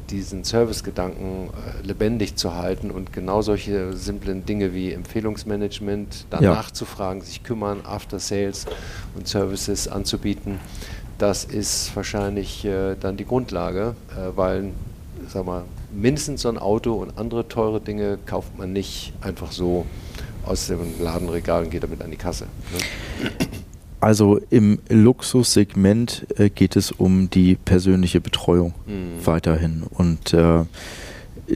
[0.09, 6.73] diesen Servicegedanken äh, lebendig zu halten und genau solche simplen Dinge wie Empfehlungsmanagement, danach ja.
[6.73, 8.65] zu fragen, sich kümmern, After Sales
[9.15, 10.59] und Services anzubieten,
[11.17, 14.71] das ist wahrscheinlich äh, dann die Grundlage, äh, weil,
[15.27, 19.85] sag mal, mindestens so ein Auto und andere teure Dinge kauft man nicht einfach so
[20.47, 22.45] aus dem Ladenregal und geht damit an die Kasse.
[22.71, 23.29] Ne?
[23.99, 29.25] Also im Luxussegment äh, geht es um die persönliche Betreuung mhm.
[29.25, 29.83] weiterhin.
[29.83, 30.65] Und äh,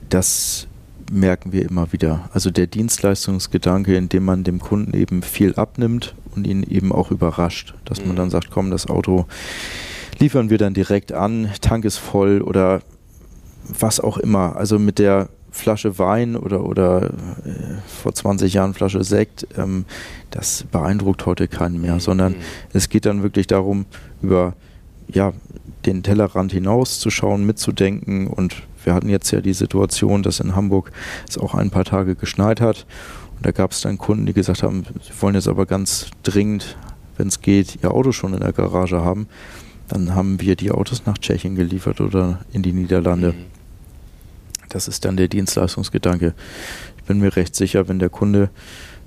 [0.08, 0.66] das
[1.10, 2.30] merken wir immer wieder.
[2.32, 7.74] Also der Dienstleistungsgedanke, indem man dem Kunden eben viel abnimmt und ihn eben auch überrascht,
[7.84, 8.08] dass mhm.
[8.08, 9.26] man dann sagt, komm, das Auto
[10.18, 12.80] liefern wir dann direkt an, Tank ist voll oder
[13.68, 14.56] was auch immer.
[14.56, 17.10] Also mit der Flasche Wein oder, oder äh,
[17.86, 19.84] vor 20 Jahren Flasche Sekt, ähm,
[20.30, 22.00] das beeindruckt heute keinen mehr, mhm.
[22.00, 22.34] sondern
[22.72, 23.86] es geht dann wirklich darum,
[24.22, 24.54] über
[25.08, 25.32] ja,
[25.84, 30.56] den Tellerrand hinaus zu schauen, mitzudenken und wir hatten jetzt ja die Situation, dass in
[30.56, 30.90] Hamburg
[31.28, 32.86] es auch ein paar Tage geschneit hat
[33.36, 36.76] und da gab es dann Kunden, die gesagt haben, sie wollen jetzt aber ganz dringend,
[37.16, 39.28] wenn es geht, ihr Auto schon in der Garage haben.
[39.88, 43.32] Dann haben wir die Autos nach Tschechien geliefert oder in die Niederlande.
[43.32, 43.61] Mhm.
[44.72, 46.34] Das ist dann der Dienstleistungsgedanke.
[46.96, 48.48] Ich bin mir recht sicher, wenn der Kunde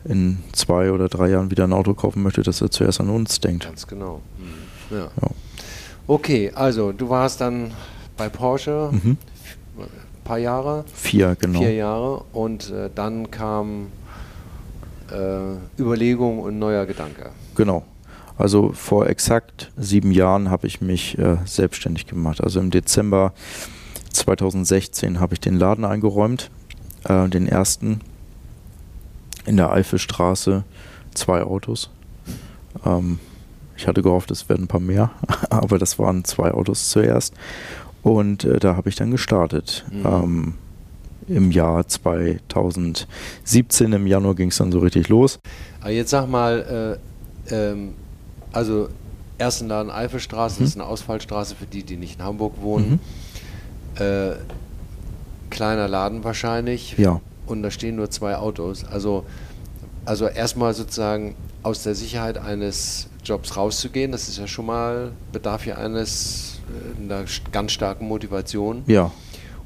[0.03, 3.39] in zwei oder drei Jahren wieder ein Auto kaufen möchte, dass er zuerst an uns
[3.39, 3.65] denkt.
[3.65, 4.21] Ganz genau.
[4.37, 4.95] Mhm.
[4.95, 5.05] Ja.
[5.21, 5.29] ja.
[6.07, 7.71] Okay, also du warst dann
[8.15, 9.17] bei Porsche mhm.
[9.79, 9.87] ein
[10.23, 10.85] paar Jahre.
[10.93, 11.59] Vier, genau.
[11.59, 13.87] Vier Jahre und äh, dann kam
[15.11, 17.31] äh, Überlegung und neuer Gedanke.
[17.55, 17.83] Genau.
[18.37, 22.43] Also vor exakt sieben Jahren habe ich mich äh, selbstständig gemacht.
[22.43, 23.33] Also im Dezember
[24.15, 26.49] 2016 habe ich den Laden eingeräumt,
[27.03, 28.01] äh, den ersten
[29.45, 30.63] in der Eifelstraße,
[31.13, 31.89] zwei Autos.
[32.85, 33.19] Ähm,
[33.77, 35.11] ich hatte gehofft, es werden ein paar mehr,
[35.49, 37.33] aber das waren zwei Autos zuerst.
[38.03, 39.85] Und äh, da habe ich dann gestartet.
[39.91, 40.05] Mhm.
[40.05, 40.53] Ähm,
[41.27, 45.39] Im Jahr 2017, im Januar ging es dann so richtig los.
[45.81, 46.99] Aber jetzt sag mal,
[47.49, 47.93] äh, ähm,
[48.51, 48.89] also
[49.37, 50.63] ersten Laden Eifelstraße, mhm.
[50.63, 52.91] das ist eine Ausfallstraße für die, die nicht in Hamburg wohnen.
[52.91, 52.99] Mhm.
[53.99, 54.35] Äh,
[55.49, 56.97] kleiner Laden wahrscheinlich.
[56.97, 57.21] Ja.
[57.45, 58.83] Und da stehen nur zwei Autos.
[58.85, 59.25] Also,
[60.05, 65.65] also erstmal sozusagen aus der Sicherheit eines Jobs rauszugehen, das ist ja schon mal, bedarf
[65.65, 66.59] ja eines,
[66.99, 68.83] äh, einer ganz starken Motivation.
[68.87, 69.11] Ja.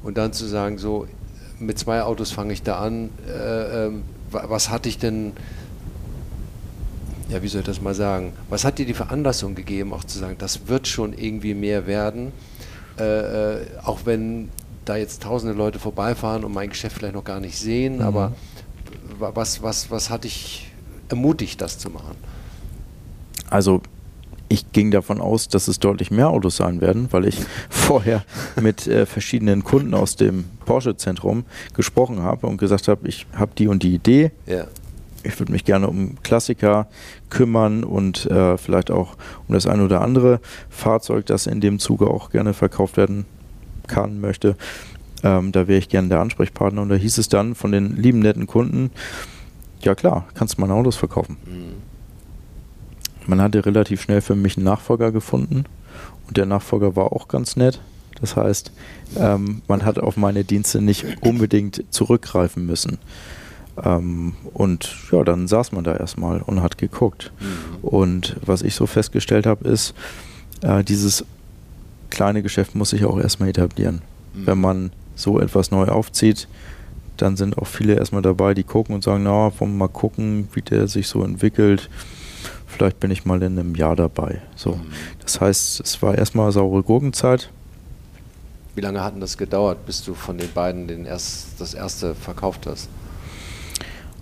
[0.02, 1.06] Und dann zu sagen, so,
[1.58, 3.92] mit zwei Autos fange ich da an, äh, äh,
[4.30, 5.32] was hatte ich denn,
[7.28, 10.18] ja, wie soll ich das mal sagen, was hat dir die Veranlassung gegeben, auch zu
[10.18, 12.32] sagen, das wird schon irgendwie mehr werden?
[12.98, 13.02] Äh,
[13.54, 14.48] äh, auch wenn
[14.84, 18.02] da jetzt tausende Leute vorbeifahren und mein Geschäft vielleicht noch gar nicht sehen, mhm.
[18.02, 18.32] aber
[19.18, 20.70] was, was, was hat dich
[21.08, 22.16] ermutigt, das zu machen?
[23.48, 23.82] Also
[24.48, 27.36] ich ging davon aus, dass es deutlich mehr Autos sein werden, weil ich
[27.70, 28.24] vorher
[28.60, 33.68] mit äh, verschiedenen Kunden aus dem Porsche-Zentrum gesprochen habe und gesagt habe, ich habe die
[33.68, 34.32] und die Idee.
[34.46, 34.66] Ja.
[35.22, 36.88] Ich würde mich gerne um Klassiker
[37.28, 39.16] kümmern und äh, vielleicht auch
[39.48, 43.26] um das ein oder andere Fahrzeug, das in dem Zuge auch gerne verkauft werden
[43.86, 44.56] kann, möchte.
[45.22, 46.80] Ähm, da wäre ich gerne der Ansprechpartner.
[46.82, 48.90] Und da hieß es dann von den lieben netten Kunden,
[49.82, 51.36] ja klar, kannst du meine Autos verkaufen.
[51.44, 51.90] Mhm.
[53.26, 55.64] Man hatte relativ schnell für mich einen Nachfolger gefunden
[56.26, 57.80] und der Nachfolger war auch ganz nett.
[58.20, 58.72] Das heißt,
[59.16, 62.98] ähm, man hat auf meine Dienste nicht unbedingt zurückgreifen müssen.
[63.84, 67.32] Ähm, und ja, dann saß man da erstmal und hat geguckt.
[67.40, 67.84] Mhm.
[67.84, 69.94] Und was ich so festgestellt habe, ist,
[70.62, 71.24] äh, dieses
[72.10, 74.02] kleine Geschäft muss sich auch erstmal etablieren.
[74.34, 74.46] Mhm.
[74.46, 76.48] Wenn man so etwas neu aufzieht,
[77.16, 80.48] dann sind auch viele erstmal dabei, die gucken und sagen, na, wollen wir mal gucken,
[80.52, 81.90] wie der sich so entwickelt.
[82.66, 84.40] Vielleicht bin ich mal in einem Jahr dabei.
[84.56, 84.76] So.
[84.76, 84.92] Mhm.
[85.20, 87.50] Das heißt, es war erstmal saure Gurkenzeit.
[88.74, 92.14] Wie lange hat denn das gedauert, bis du von den beiden den erst, das erste
[92.14, 92.88] verkauft hast?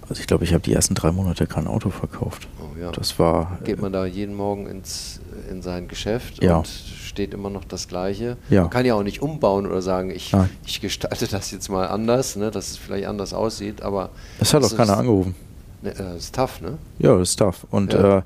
[0.09, 2.49] Also ich glaube, ich habe die ersten drei Monate kein Auto verkauft.
[2.61, 2.91] Oh, ja.
[2.93, 3.59] Das war.
[3.65, 6.59] Geht man da jeden Morgen ins, in sein Geschäft ja.
[6.59, 8.39] und steht immer noch das Gleiche.
[8.49, 8.63] Ja.
[8.63, 10.33] Man kann ja auch nicht umbauen oder sagen, ich,
[10.65, 14.11] ich gestalte das jetzt mal anders, ne, dass es vielleicht anders aussieht, aber.
[14.41, 15.35] Es hat auch keiner angerufen.
[15.83, 16.79] Ne, das ist tough, ne?
[16.99, 17.67] Ja, das ist tough.
[17.71, 18.19] Und ja.
[18.19, 18.23] äh,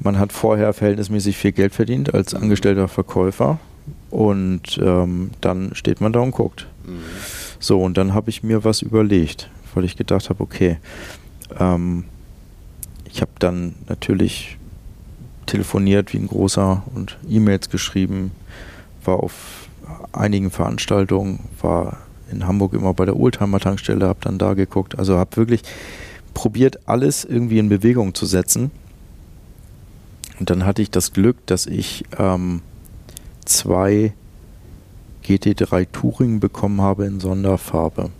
[0.00, 2.42] man hat vorher verhältnismäßig viel Geld verdient als mhm.
[2.42, 3.58] angestellter Verkäufer
[4.10, 6.66] und ähm, dann steht man da und guckt.
[6.84, 7.00] Mhm.
[7.58, 10.78] So, und dann habe ich mir was überlegt weil ich gedacht habe, okay,
[11.58, 12.04] ähm,
[13.04, 14.58] ich habe dann natürlich
[15.46, 18.30] telefoniert wie ein großer und E-Mails geschrieben,
[19.04, 19.68] war auf
[20.12, 21.98] einigen Veranstaltungen, war
[22.30, 25.62] in Hamburg immer bei der Oldtimer Tankstelle, habe dann da geguckt, also habe wirklich
[26.32, 28.70] probiert, alles irgendwie in Bewegung zu setzen.
[30.38, 32.62] Und dann hatte ich das Glück, dass ich ähm,
[33.44, 34.14] zwei
[35.24, 38.10] GT3 Touring bekommen habe in Sonderfarbe.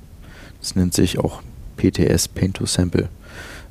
[0.62, 1.42] Das nennt sich auch
[1.76, 3.08] PTS, Paint to Sample.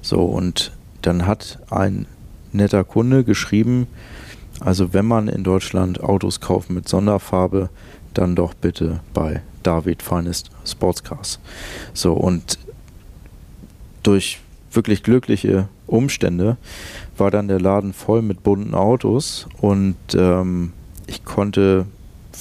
[0.02, 2.06] So, und dann hat ein
[2.52, 3.88] netter Kunde geschrieben,
[4.60, 7.70] also wenn man in Deutschland Autos kauft mit Sonderfarbe,
[8.14, 11.40] dann doch bitte bei David Finest Sportscars.
[11.94, 12.60] So, und
[14.04, 14.40] durch
[14.72, 16.58] wirklich glückliche Umstände
[17.18, 20.74] war dann der Laden voll mit bunten Autos und ähm,
[21.08, 21.86] ich konnte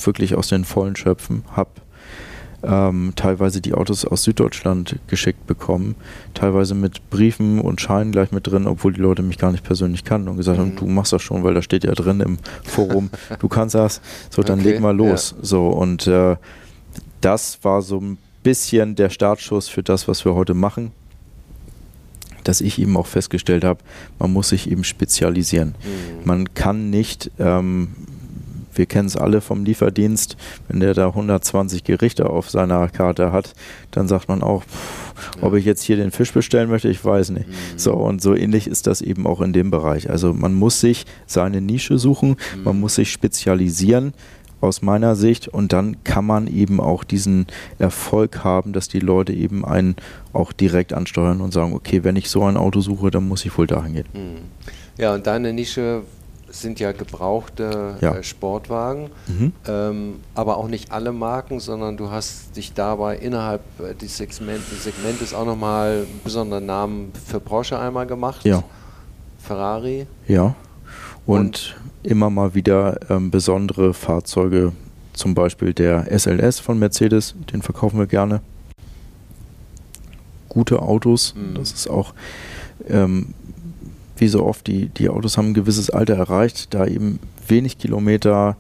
[0.05, 1.71] wirklich aus den Vollen schöpfen, habe
[2.63, 5.95] ähm, teilweise die Autos aus Süddeutschland geschickt bekommen,
[6.35, 10.05] teilweise mit Briefen und Scheinen gleich mit drin, obwohl die Leute mich gar nicht persönlich
[10.05, 10.77] kannten und gesagt haben, mhm.
[10.77, 14.43] du machst das schon, weil da steht ja drin im Forum, du kannst das, so
[14.43, 15.35] dann okay, leg mal los.
[15.37, 15.45] Ja.
[15.45, 16.37] So und äh,
[17.21, 20.93] das war so ein bisschen der Startschuss für das, was wir heute machen
[22.45, 23.81] dass ich eben auch festgestellt habe,
[24.19, 25.69] man muss sich eben spezialisieren.
[25.69, 26.25] Mhm.
[26.25, 27.89] Man kann nicht ähm,
[28.75, 30.37] wir kennen es alle vom Lieferdienst,
[30.69, 33.55] wenn der da 120 Gerichte auf seiner Karte hat,
[33.91, 37.31] dann sagt man auch, pff, ob ich jetzt hier den Fisch bestellen möchte, ich weiß
[37.31, 37.49] nicht.
[37.49, 37.53] Mhm.
[37.77, 40.11] So, und so ähnlich ist das eben auch in dem Bereich.
[40.11, 42.65] Also man muss sich seine Nische suchen, mhm.
[42.65, 44.15] man muss sich spezialisieren
[44.61, 47.47] aus meiner Sicht und dann kann man eben auch diesen
[47.79, 49.97] Erfolg haben, dass die Leute eben einen
[50.33, 53.57] auch direkt ansteuern und sagen, okay, wenn ich so ein Auto suche, dann muss ich
[53.57, 54.07] wohl dahin gehen.
[54.13, 54.39] Mhm.
[54.99, 56.03] Ja, und deine Nische
[56.51, 58.17] sind ja gebrauchte ja.
[58.17, 59.53] Äh, Sportwagen, mhm.
[59.67, 64.63] ähm, aber auch nicht alle Marken, sondern du hast dich dabei innerhalb äh, des, Segment,
[64.81, 68.45] Segmentes auch nochmal einen besonderen Namen für Porsche einmal gemacht.
[68.45, 68.63] Ja.
[69.39, 70.07] Ferrari.
[70.27, 70.55] Ja.
[71.27, 74.73] Und, und immer mal wieder ähm, besondere Fahrzeuge,
[75.13, 78.41] zum Beispiel der SLS von Mercedes, den verkaufen wir gerne.
[80.49, 81.55] Gute Autos, mhm.
[81.55, 82.15] das ist auch
[82.89, 83.35] ähm,
[84.21, 88.57] wie so oft, die, die Autos haben ein gewisses Alter erreicht, da eben wenig Kilometer,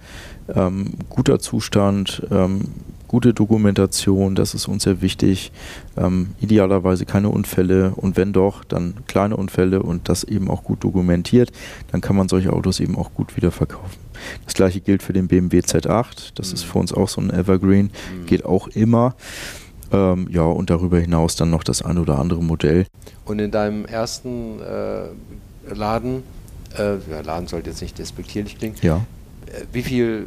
[0.54, 2.62] ähm, guter Zustand, ähm,
[3.10, 5.50] gute Dokumentation, das ist uns sehr wichtig.
[5.96, 10.84] Ähm, idealerweise keine Unfälle und wenn doch, dann kleine Unfälle und das eben auch gut
[10.84, 11.50] dokumentiert,
[11.90, 13.98] dann kann man solche Autos eben auch gut wieder verkaufen.
[14.44, 16.54] Das gleiche gilt für den BMW Z8, das mhm.
[16.54, 18.26] ist für uns auch so ein Evergreen, mhm.
[18.26, 19.16] geht auch immer.
[19.92, 22.86] Ähm, ja, und darüber hinaus dann noch das ein oder andere Modell.
[23.24, 25.08] Und in deinem ersten äh,
[25.74, 26.22] Laden,
[26.76, 28.76] äh, ja, Laden sollte jetzt nicht despektierlich klingen.
[28.82, 28.96] Ja.
[29.46, 30.26] Äh, wie viele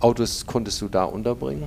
[0.00, 1.66] Autos konntest du da unterbringen?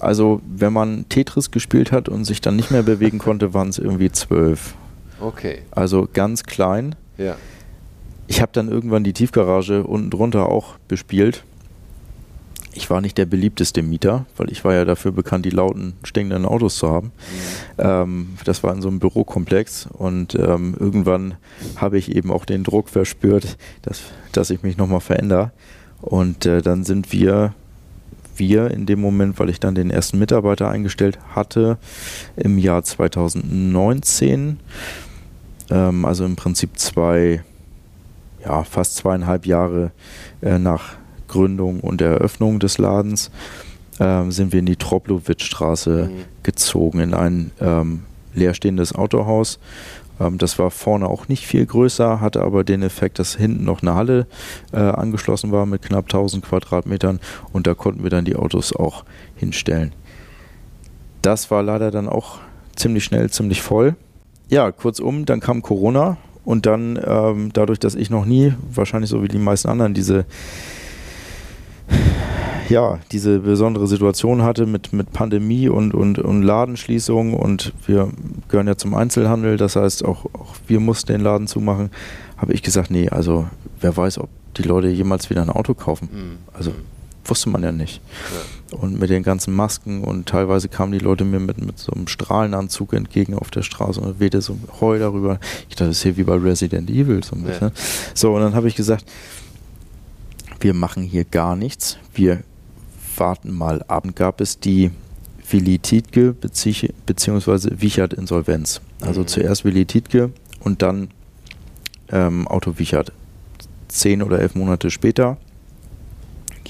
[0.00, 3.78] Also, wenn man Tetris gespielt hat und sich dann nicht mehr bewegen konnte, waren es
[3.78, 4.74] irgendwie zwölf.
[5.20, 5.62] Okay.
[5.70, 6.94] Also ganz klein.
[7.16, 7.36] Ja.
[8.26, 11.44] Ich habe dann irgendwann die Tiefgarage unten drunter auch bespielt
[12.74, 16.44] ich war nicht der beliebteste Mieter, weil ich war ja dafür bekannt, die lauten, stinkenden
[16.44, 17.12] Autos zu haben.
[17.78, 17.84] Mhm.
[17.84, 21.36] Ähm, das war in so einem Bürokomplex und ähm, irgendwann
[21.76, 25.52] habe ich eben auch den Druck verspürt, dass, dass ich mich nochmal verändere.
[26.00, 27.54] Und äh, dann sind wir,
[28.36, 31.78] wir in dem Moment, weil ich dann den ersten Mitarbeiter eingestellt hatte,
[32.36, 34.58] im Jahr 2019,
[35.70, 37.44] ähm, also im Prinzip zwei,
[38.44, 39.92] ja, fast zweieinhalb Jahre
[40.42, 40.96] äh, nach
[41.34, 43.32] Gründung und Eröffnung des Ladens
[43.98, 46.24] ähm, sind wir in die Troplowitz-Straße mhm.
[46.44, 49.58] gezogen, in ein ähm, leerstehendes Autohaus.
[50.20, 53.82] Ähm, das war vorne auch nicht viel größer, hatte aber den Effekt, dass hinten noch
[53.82, 54.26] eine Halle
[54.72, 57.18] äh, angeschlossen war mit knapp 1000 Quadratmetern
[57.52, 59.92] und da konnten wir dann die Autos auch hinstellen.
[61.20, 62.38] Das war leider dann auch
[62.76, 63.96] ziemlich schnell, ziemlich voll.
[64.48, 69.22] Ja, kurzum, dann kam Corona und dann ähm, dadurch, dass ich noch nie, wahrscheinlich so
[69.22, 70.26] wie die meisten anderen, diese
[72.68, 78.10] ja, diese besondere Situation hatte mit, mit Pandemie und, und, und Ladenschließung und wir
[78.48, 81.90] gehören ja zum Einzelhandel, das heißt auch, auch wir mussten den Laden zumachen,
[82.36, 83.46] habe ich gesagt, nee, also
[83.80, 86.08] wer weiß, ob die Leute jemals wieder ein Auto kaufen.
[86.12, 86.38] Mhm.
[86.52, 86.72] Also
[87.24, 88.00] wusste man ja nicht.
[88.70, 88.78] Ja.
[88.78, 92.06] Und mit den ganzen Masken und teilweise kamen die Leute mir mit, mit so einem
[92.06, 95.38] Strahlenanzug entgegen auf der Straße und wehte so Heu darüber.
[95.68, 97.68] Ich dachte, das ist hier wie bei Resident Evil so ein bisschen.
[97.68, 97.74] Ja.
[98.14, 99.04] So, und dann habe ich gesagt,
[100.60, 101.98] wir machen hier gar nichts.
[102.12, 102.42] Wir
[103.16, 104.04] warten mal ab.
[104.14, 104.90] Gab es die
[105.50, 107.80] Willi Tietke bzw.
[107.80, 108.80] Wichert Insolvenz.
[109.00, 109.26] Also mhm.
[109.26, 111.08] zuerst Willi Tietke und dann
[112.10, 113.12] ähm, Auto Wichert.
[113.88, 115.36] Zehn oder elf Monate später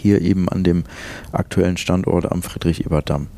[0.04, 0.84] hier eben an dem
[1.32, 3.28] aktuellen Standort am Friedrich-Ebert-Damm.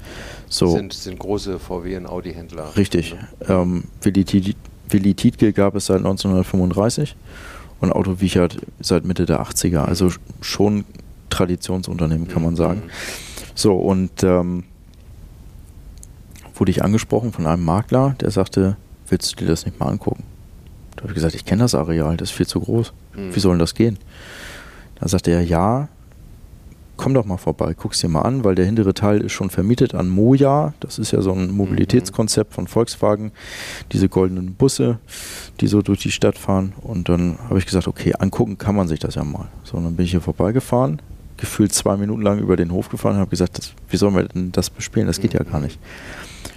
[0.48, 0.68] So.
[0.68, 2.76] Sind, sind große VW- und Audi-Händler.
[2.76, 3.14] Richtig.
[3.14, 3.28] Ne?
[3.48, 7.14] Ähm, Willi, Tietke gab es seit 1935
[7.80, 9.78] und Auto Wichert seit Mitte der 80er.
[9.78, 10.10] Also
[10.40, 10.84] schon
[11.30, 12.56] Traditionsunternehmen, kann man mhm.
[12.56, 12.82] sagen.
[13.54, 14.64] So, und ähm,
[16.54, 18.76] wurde ich angesprochen von einem Makler, der sagte,
[19.08, 20.24] willst du dir das nicht mal angucken?
[20.96, 22.92] Da habe ich gesagt, ich kenne das Areal, das ist viel zu groß.
[23.14, 23.34] Mhm.
[23.34, 23.98] Wie soll denn das gehen?
[24.98, 25.88] Da sagte er, ja,
[26.96, 29.94] komm doch mal vorbei, guck's dir mal an, weil der hintere Teil ist schon vermietet
[29.94, 30.74] an Moja.
[30.80, 33.32] Das ist ja so ein Mobilitätskonzept von Volkswagen.
[33.92, 34.98] Diese goldenen Busse,
[35.60, 36.72] die so durch die Stadt fahren.
[36.82, 39.48] Und dann habe ich gesagt, okay, angucken kann man sich das ja mal.
[39.64, 41.02] So, und dann bin ich hier vorbeigefahren,
[41.36, 44.24] gefühlt zwei Minuten lang über den Hof gefahren und habe gesagt, das, wie sollen wir
[44.24, 45.06] denn das bespielen?
[45.06, 45.78] Das geht ja gar nicht.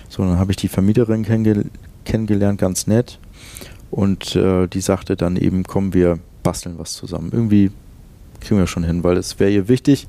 [0.08, 1.66] So, dann habe ich die Vermieterin kennenge
[2.06, 3.20] kennengelernt, ganz nett.
[3.92, 7.30] und äh, die sagte dann eben, komm, wir basteln was zusammen.
[7.32, 7.72] Irgendwie
[8.40, 10.08] kriegen wir schon hin, weil es wäre ihr wichtig,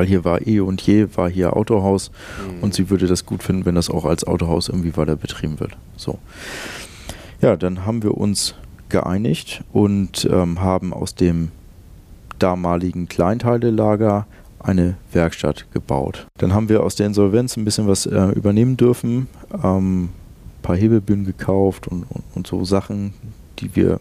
[0.00, 2.62] weil hier war eh und je, war hier Autohaus mhm.
[2.62, 5.76] und sie würde das gut finden, wenn das auch als Autohaus irgendwie weiter betrieben wird.
[5.94, 6.18] So.
[7.42, 8.54] Ja, dann haben wir uns
[8.88, 11.50] geeinigt und ähm, haben aus dem
[12.38, 14.26] damaligen Kleinteilelager
[14.58, 16.26] eine Werkstatt gebaut.
[16.38, 19.28] Dann haben wir aus der Insolvenz ein bisschen was äh, übernehmen dürfen,
[19.62, 23.12] ähm, ein paar Hebelbühnen gekauft und, und, und so Sachen,
[23.58, 24.00] die wir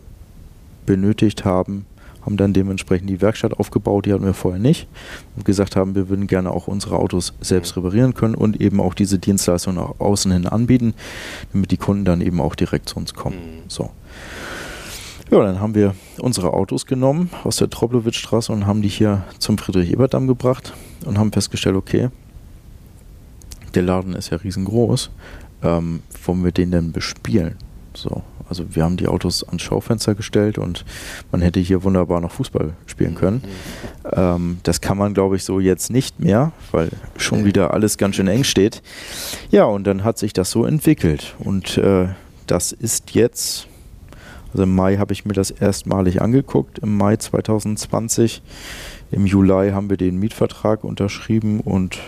[0.85, 1.85] benötigt haben
[2.29, 4.87] haben dann dementsprechend die Werkstatt aufgebaut, die hatten wir vorher nicht
[5.35, 8.93] und gesagt haben, wir würden gerne auch unsere Autos selbst reparieren können und eben auch
[8.93, 10.93] diese Dienstleistung nach außen hin anbieten,
[11.51, 13.37] damit die Kunden dann eben auch direkt zu uns kommen.
[13.37, 13.63] Mhm.
[13.67, 13.89] So.
[15.31, 19.57] Ja, dann haben wir unsere Autos genommen aus der Troblowitzstraße und haben die hier zum
[19.57, 20.73] Friedrich-Ebert-Damm gebracht
[21.05, 22.09] und haben festgestellt, okay,
[23.73, 25.09] der Laden ist ja riesengroß,
[25.63, 27.55] ähm, wollen wir den denn bespielen?
[27.95, 30.83] So, also wir haben die Autos ans Schaufenster gestellt und
[31.31, 33.43] man hätte hier wunderbar noch Fußball spielen können.
[33.43, 34.09] Mhm.
[34.11, 38.15] Ähm, das kann man, glaube ich, so jetzt nicht mehr, weil schon wieder alles ganz
[38.15, 38.81] schön eng steht.
[39.51, 41.35] Ja, und dann hat sich das so entwickelt.
[41.39, 42.07] Und äh,
[42.47, 43.67] das ist jetzt,
[44.51, 48.41] also im Mai habe ich mir das erstmalig angeguckt, im Mai 2020.
[49.11, 51.99] Im Juli haben wir den Mietvertrag unterschrieben und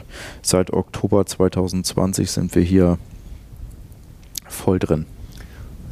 [0.42, 2.98] seit Oktober 2020 sind wir hier
[4.48, 5.06] voll drin.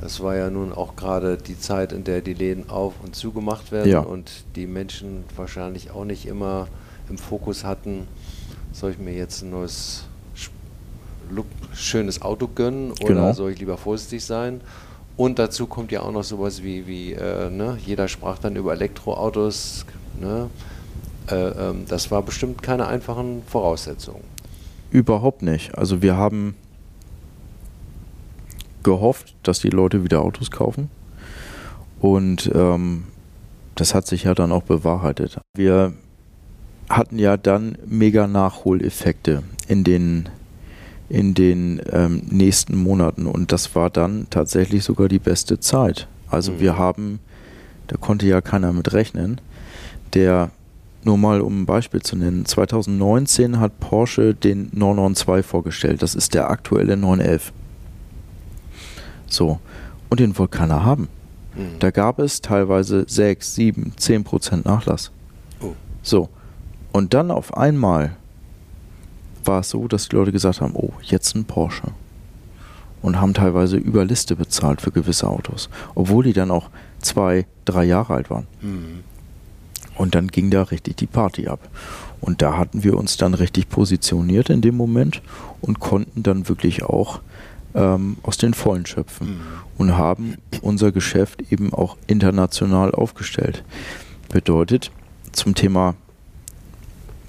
[0.02, 3.72] Das war ja nun auch gerade die Zeit, in der die Läden auf und zugemacht
[3.72, 4.00] werden ja.
[4.00, 6.68] und die Menschen wahrscheinlich auch nicht immer
[7.10, 8.08] im Fokus hatten,
[8.72, 10.06] soll ich mir jetzt ein neues
[11.74, 13.34] schönes Auto gönnen oder genau.
[13.34, 14.62] soll ich lieber vorsichtig sein?
[15.18, 17.78] Und dazu kommt ja auch noch sowas wie, wie äh, ne?
[17.86, 19.86] jeder sprach dann über Elektroautos.
[20.20, 20.50] Ne?
[21.30, 24.24] Äh, ähm, das war bestimmt keine einfachen Voraussetzungen.
[24.92, 25.78] Überhaupt nicht.
[25.78, 26.56] Also wir haben
[28.84, 30.90] gehofft, dass die Leute wieder Autos kaufen.
[32.00, 33.06] Und ähm,
[33.76, 35.40] das hat sich ja dann auch bewahrheitet.
[35.56, 35.94] Wir
[36.90, 40.30] hatten ja dann mega Nachholeffekte in den,
[41.08, 46.08] in den ähm, nächsten Monaten und das war dann tatsächlich sogar die beste Zeit.
[46.30, 46.60] Also mhm.
[46.60, 47.20] wir haben,
[47.88, 49.40] da konnte ja keiner mit rechnen,
[50.14, 50.52] der
[51.04, 56.02] nur mal um ein Beispiel zu nennen, 2019 hat Porsche den 992 vorgestellt.
[56.02, 57.54] Das ist der aktuelle 911.
[59.30, 59.60] So.
[60.10, 61.08] Und den wollte keiner haben.
[61.56, 61.80] Mhm.
[61.80, 65.12] Da gab es teilweise 6, 7, 10 Prozent Nachlass.
[65.62, 65.74] Oh.
[66.02, 66.30] So.
[66.92, 68.16] Und dann auf einmal
[69.46, 71.92] war es so, dass die Leute gesagt haben, oh, jetzt ein Porsche.
[73.02, 75.70] Und haben teilweise über Liste bezahlt für gewisse Autos.
[75.96, 78.48] Obwohl die dann auch zwei, drei Jahre alt waren.
[78.62, 79.04] Mhm.
[79.96, 81.60] Und dann ging da richtig die Party ab.
[82.22, 85.22] Und da hatten wir uns dann richtig positioniert in dem Moment
[85.62, 87.22] und konnten dann wirklich auch
[87.76, 89.42] ähm, aus den Vollen schöpfen mhm.
[89.78, 93.64] und haben unser Geschäft eben auch international aufgestellt.
[94.30, 94.92] Bedeutet
[95.32, 95.96] zum Thema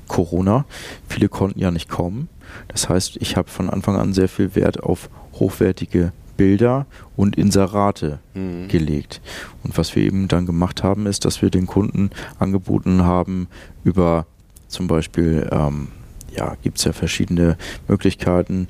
[0.09, 0.64] Corona,
[1.09, 2.29] viele konnten ja nicht kommen.
[2.68, 8.18] Das heißt, ich habe von Anfang an sehr viel Wert auf hochwertige Bilder und Inserate
[8.35, 8.68] mhm.
[8.68, 9.20] gelegt.
[9.62, 13.46] Und was wir eben dann gemacht haben, ist, dass wir den Kunden angeboten haben,
[13.85, 14.26] über
[14.66, 15.88] zum Beispiel ähm,
[16.37, 17.57] ja, gibt es ja verschiedene
[17.88, 18.69] Möglichkeiten.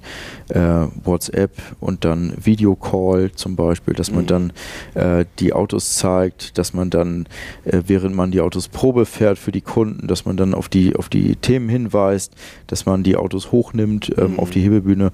[0.49, 4.27] Äh, WhatsApp und dann Videocall zum Beispiel, dass man mhm.
[4.27, 4.53] dann
[4.94, 7.27] äh, die Autos zeigt, dass man dann,
[7.64, 10.96] äh, während man die Autos Probe fährt für die Kunden, dass man dann auf die,
[10.96, 12.35] auf die Themen hinweist,
[12.66, 14.38] dass man die Autos hochnimmt ähm, mhm.
[14.38, 15.12] auf die Hebelbühne,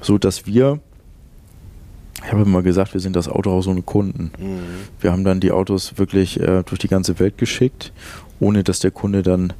[0.00, 0.80] so dass wir
[2.24, 4.30] ich habe immer gesagt, wir sind das Autohaus ohne Kunden.
[4.38, 4.60] Mhm.
[5.00, 7.92] Wir haben dann die Autos wirklich äh, durch die ganze Welt geschickt,
[8.38, 9.52] ohne dass der Kunde dann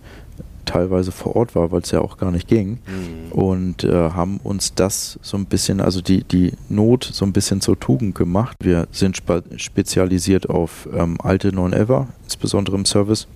[0.64, 2.78] teilweise vor Ort war, weil es ja auch gar nicht ging.
[2.86, 3.32] Mhm.
[3.32, 7.60] Und äh, haben uns das so ein bisschen, also die, die Not so ein bisschen
[7.60, 8.56] zur Tugend gemacht.
[8.60, 13.26] Wir sind spe spezialisiert auf ähm, alte Non-Ever, insbesondere im Service.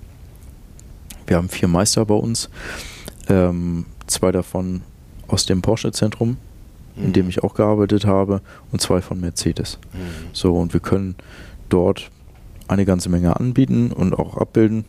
[1.26, 2.48] Wir haben vier Meister bei uns,
[3.28, 4.82] ähm, zwei davon
[5.26, 6.36] aus dem Porsche-Zentrum,
[6.96, 7.04] mhm.
[7.04, 7.30] in dem mhm.
[7.30, 9.78] ich auch gearbeitet habe, und zwei von Mercedes.
[9.92, 9.98] Mhm.
[10.32, 11.16] So, und wir können
[11.68, 12.10] dort
[12.68, 14.84] eine ganze Menge anbieten und auch abbilden.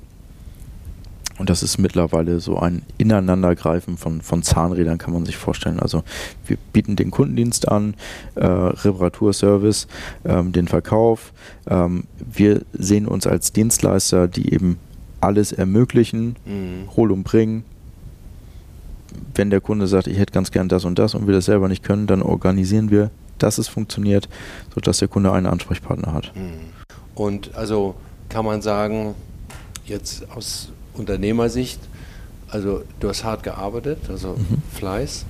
[1.38, 5.80] Und das ist mittlerweile so ein Ineinandergreifen von, von Zahnrädern, kann man sich vorstellen.
[5.80, 6.04] Also
[6.46, 7.94] wir bieten den Kundendienst an,
[8.36, 9.88] äh, Reparaturservice,
[10.26, 11.34] ähm, den Verkauf.
[11.68, 14.78] Ähm, wir sehen uns als Dienstleister, die eben
[15.22, 16.96] alles ermöglichen, mhm.
[16.96, 17.64] hol und bring.
[19.36, 21.68] Wenn der Kunde sagt, ich hätte ganz gern das und das und wir das selber
[21.68, 24.28] nicht können, dann organisieren wir, dass es funktioniert,
[24.74, 26.36] sodass der Kunde einen Ansprechpartner hat.
[26.36, 26.74] Mhm.
[27.14, 27.96] Und also
[28.30, 29.16] kann man sagen,
[29.86, 31.80] jetzt aus Unternehmersicht,
[32.50, 34.62] also du hast hart gearbeitet, also mhm.
[34.74, 35.26] Fleiß.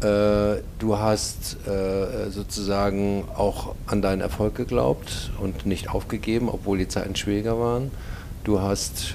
[0.00, 6.88] Äh, du hast äh, sozusagen auch an deinen Erfolg geglaubt und nicht aufgegeben, obwohl die
[6.88, 7.90] Zeiten schwieriger waren.
[8.44, 9.14] Du hast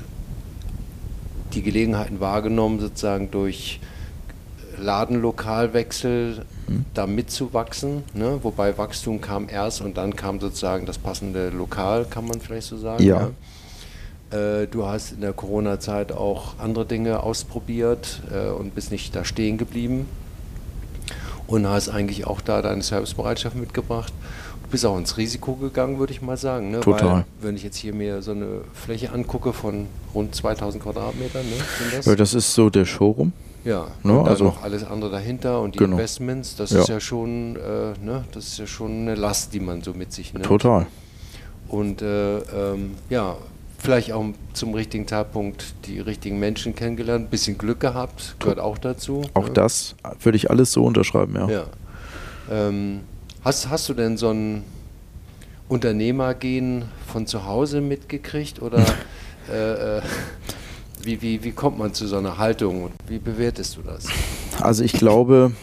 [1.53, 3.79] die Gelegenheiten wahrgenommen, sozusagen durch
[4.77, 6.85] Ladenlokalwechsel mhm.
[6.93, 8.03] da mitzuwachsen.
[8.13, 8.39] Ne?
[8.41, 12.77] Wobei Wachstum kam erst und dann kam sozusagen das passende Lokal, kann man vielleicht so
[12.77, 13.03] sagen.
[13.03, 13.21] Ja.
[13.21, 13.29] ja?
[14.31, 19.25] Äh, du hast in der Corona-Zeit auch andere Dinge ausprobiert äh, und bist nicht da
[19.25, 20.07] stehen geblieben
[21.47, 24.13] und hast eigentlich auch da deine Servicebereitschaft mitgebracht.
[24.63, 26.71] Du bist auch ins Risiko gegangen, würde ich mal sagen.
[26.71, 26.79] Ne?
[26.79, 27.09] Total.
[27.09, 31.55] Weil, wenn ich jetzt hier mir so eine Fläche angucke von rund 2000 Quadratmetern, ne?
[31.95, 32.05] das?
[32.05, 33.33] Ja, das ist so der Showroom.
[33.63, 34.17] Ja, ne?
[34.17, 35.97] und also noch alles andere dahinter und die genau.
[35.97, 36.79] Investments, das ja.
[36.81, 38.23] ist ja schon, äh, ne?
[38.31, 40.45] das ist ja schon eine Last, die man so mit sich nimmt.
[40.45, 40.87] Total.
[41.67, 43.35] Und äh, ähm, ja,
[43.81, 48.77] vielleicht auch zum richtigen Zeitpunkt die richtigen Menschen kennengelernt, ein bisschen Glück gehabt, gehört auch
[48.77, 49.23] dazu.
[49.33, 49.53] Auch ja.
[49.53, 51.49] das würde ich alles so unterschreiben, ja.
[51.49, 51.63] ja.
[52.49, 53.01] Ähm,
[53.43, 54.63] hast, hast du denn so ein
[55.67, 58.85] Unternehmergehen von zu Hause mitgekriegt oder
[59.51, 60.01] äh, äh,
[61.03, 64.05] wie, wie, wie kommt man zu so einer Haltung und wie bewertest du das?
[64.59, 65.53] Also ich glaube,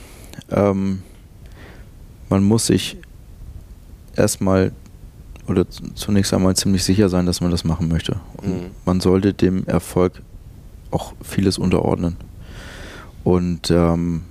[0.50, 1.02] ähm,
[2.28, 2.96] man muss sich
[4.16, 4.72] erstmal
[5.48, 8.20] oder zunächst einmal ziemlich sicher sein, dass man das machen möchte.
[8.36, 8.70] Und mhm.
[8.84, 10.22] man sollte dem Erfolg
[10.90, 12.16] auch vieles unterordnen.
[13.24, 14.22] Und ähm,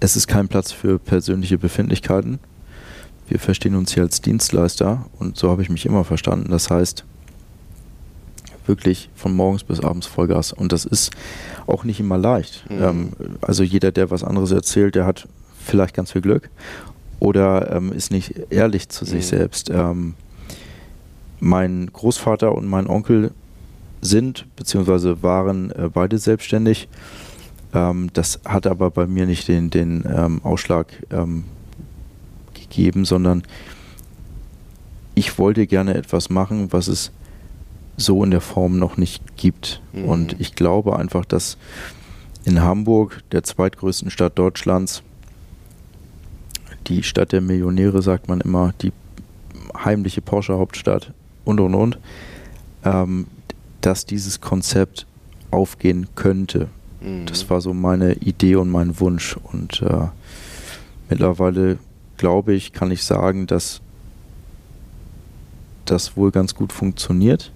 [0.00, 2.38] es ist kein Platz für persönliche Befindlichkeiten.
[3.28, 6.50] Wir verstehen uns hier als Dienstleister und so habe ich mich immer verstanden.
[6.50, 7.04] Das heißt,
[8.66, 10.52] wirklich von morgens bis abends Vollgas.
[10.52, 11.10] Und das ist
[11.66, 12.68] auch nicht immer leicht.
[12.68, 12.82] Mhm.
[12.82, 13.08] Ähm,
[13.40, 15.28] also jeder, der was anderes erzählt, der hat
[15.64, 16.50] vielleicht ganz viel Glück
[17.24, 19.36] oder ähm, ist nicht ehrlich zu sich mhm.
[19.36, 19.70] selbst.
[19.70, 20.14] Ähm,
[21.40, 23.32] mein Großvater und mein Onkel
[24.02, 25.22] sind bzw.
[25.22, 26.86] waren äh, beide selbstständig.
[27.72, 31.44] Ähm, das hat aber bei mir nicht den, den ähm, Ausschlag ähm,
[32.52, 33.42] gegeben, sondern
[35.14, 37.10] ich wollte gerne etwas machen, was es
[37.96, 39.80] so in der Form noch nicht gibt.
[39.94, 40.04] Mhm.
[40.04, 41.56] Und ich glaube einfach, dass
[42.44, 45.02] in Hamburg, der zweitgrößten Stadt Deutschlands,
[46.86, 48.92] die Stadt der Millionäre, sagt man immer, die
[49.84, 51.12] heimliche Porsche-Hauptstadt
[51.44, 51.98] und und und,
[52.84, 53.26] ähm,
[53.80, 55.06] dass dieses Konzept
[55.50, 56.68] aufgehen könnte.
[57.00, 57.26] Mhm.
[57.26, 59.36] Das war so meine Idee und mein Wunsch.
[59.52, 60.08] Und äh,
[61.08, 61.78] mittlerweile
[62.16, 63.80] glaube ich, kann ich sagen, dass
[65.84, 67.52] das wohl ganz gut funktioniert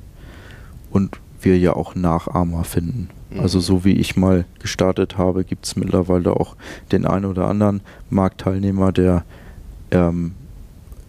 [0.91, 3.09] und wir ja auch Nachahmer finden.
[3.31, 3.41] Mhm.
[3.41, 6.57] Also so wie ich mal gestartet habe, gibt es mittlerweile auch
[6.93, 7.81] den einen oder anderen
[8.11, 9.25] Marktteilnehmer, der
[9.91, 10.33] ähm,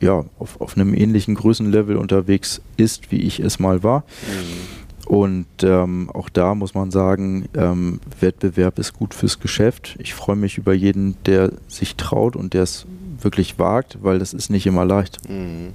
[0.02, 4.00] ja, auf, auf einem ähnlichen Größenlevel unterwegs ist, wie ich es mal war.
[4.00, 4.80] Mhm.
[5.10, 9.98] Und ähm, auch da muss man sagen, ähm, Wettbewerb ist gut fürs Geschäft.
[10.00, 12.86] Ich freue mich über jeden, der sich traut und der es
[13.20, 15.28] wirklich wagt, weil das ist nicht immer leicht.
[15.28, 15.74] Mhm.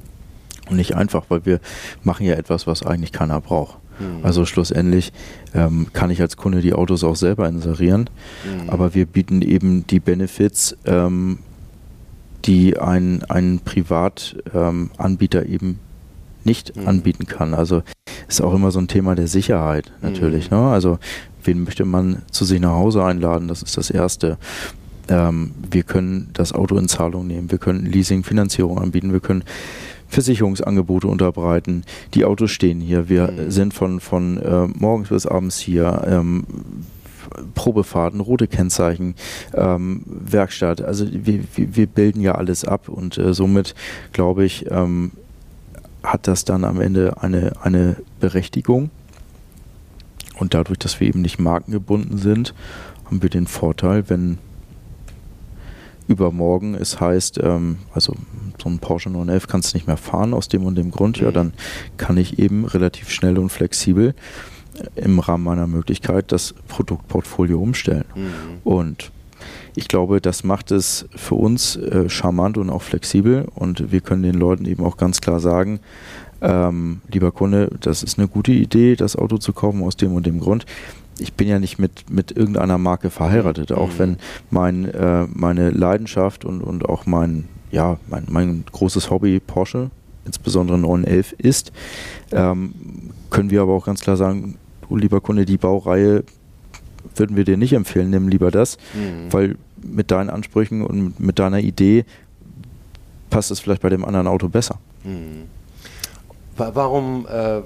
[0.68, 1.60] Und nicht einfach, weil wir
[2.02, 3.78] machen ja etwas, was eigentlich keiner braucht.
[3.98, 4.24] Mhm.
[4.24, 5.12] Also schlussendlich
[5.54, 8.10] ähm, kann ich als Kunde die Autos auch selber inserieren,
[8.44, 8.70] mhm.
[8.70, 11.38] aber wir bieten eben die Benefits, ähm,
[12.44, 15.78] die ein, ein Privatanbieter ähm, eben
[16.44, 16.88] nicht mhm.
[16.88, 17.54] anbieten kann.
[17.54, 17.82] Also
[18.28, 20.50] ist auch immer so ein Thema der Sicherheit natürlich.
[20.50, 20.58] Mhm.
[20.58, 20.70] Ne?
[20.70, 20.98] Also
[21.42, 23.48] wen möchte man zu sich nach Hause einladen?
[23.48, 24.38] Das ist das Erste.
[25.08, 29.44] Ähm, wir können das Auto in Zahlung nehmen, wir können Leasing, Finanzierung anbieten, wir können
[30.14, 31.84] Versicherungsangebote unterbreiten.
[32.14, 33.08] Die Autos stehen hier.
[33.08, 33.50] Wir mhm.
[33.50, 36.04] sind von, von äh, morgens bis abends hier.
[36.06, 36.44] Ähm,
[37.54, 39.16] Probefahrten, rote Kennzeichen,
[39.54, 40.82] ähm, Werkstatt.
[40.82, 43.74] Also wir, wir, bilden ja alles ab und äh, somit
[44.12, 45.10] glaube ich, ähm,
[46.04, 48.90] hat das dann am Ende eine, eine Berechtigung.
[50.38, 52.54] Und dadurch, dass wir eben nicht markengebunden sind,
[53.06, 54.38] haben wir den Vorteil, wenn
[56.08, 58.14] übermorgen es heißt, ähm, also
[58.62, 61.26] so ein Porsche 911 kannst du nicht mehr fahren aus dem und dem Grund, mhm.
[61.26, 61.52] ja, dann
[61.96, 64.14] kann ich eben relativ schnell und flexibel
[64.96, 68.04] äh, im Rahmen meiner Möglichkeit das Produktportfolio umstellen.
[68.14, 68.30] Mhm.
[68.64, 69.12] Und
[69.74, 74.22] ich glaube, das macht es für uns äh, charmant und auch flexibel und wir können
[74.22, 75.80] den Leuten eben auch ganz klar sagen,
[76.40, 80.26] ähm, lieber Kunde, das ist eine gute Idee, das Auto zu kaufen aus dem und
[80.26, 80.66] dem Grund
[81.18, 83.98] ich bin ja nicht mit, mit irgendeiner Marke verheiratet, auch mhm.
[83.98, 84.16] wenn
[84.50, 89.90] mein, äh, meine Leidenschaft und, und auch mein, ja, mein, mein großes Hobby Porsche,
[90.24, 91.72] insbesondere 911 ist,
[92.32, 92.74] ähm,
[93.30, 94.58] können wir aber auch ganz klar sagen,
[94.88, 96.24] du lieber Kunde, die Baureihe
[97.16, 99.32] würden wir dir nicht empfehlen, nimm lieber das, mhm.
[99.32, 102.04] weil mit deinen Ansprüchen und mit deiner Idee
[103.30, 104.78] passt es vielleicht bei dem anderen Auto besser.
[105.04, 105.44] Mhm.
[106.56, 107.62] Warum äh,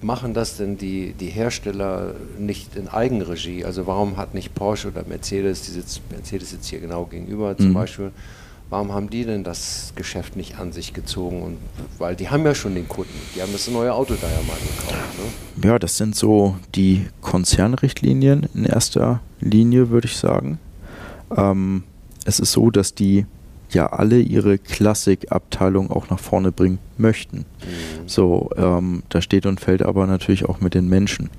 [0.00, 3.64] machen das denn die, die Hersteller nicht in Eigenregie?
[3.64, 7.70] Also warum hat nicht Porsche oder Mercedes, die sitzt, Mercedes sitzt hier genau gegenüber zum
[7.70, 7.74] mhm.
[7.74, 8.12] Beispiel,
[8.70, 11.42] warum haben die denn das Geschäft nicht an sich gezogen?
[11.42, 11.56] Und,
[11.98, 14.56] weil die haben ja schon den Kunden, die haben das neue Auto da ja mal
[14.56, 15.18] gekauft.
[15.62, 15.68] Ne?
[15.68, 20.58] Ja, das sind so die Konzernrichtlinien in erster Linie, würde ich sagen.
[21.36, 21.82] Ähm,
[22.24, 23.26] es ist so, dass die
[23.70, 27.38] ja alle ihre Klassikabteilung auch nach vorne bringen möchten.
[27.38, 27.44] Mhm.
[28.06, 31.30] So, ähm, da steht und fällt aber natürlich auch mit den Menschen.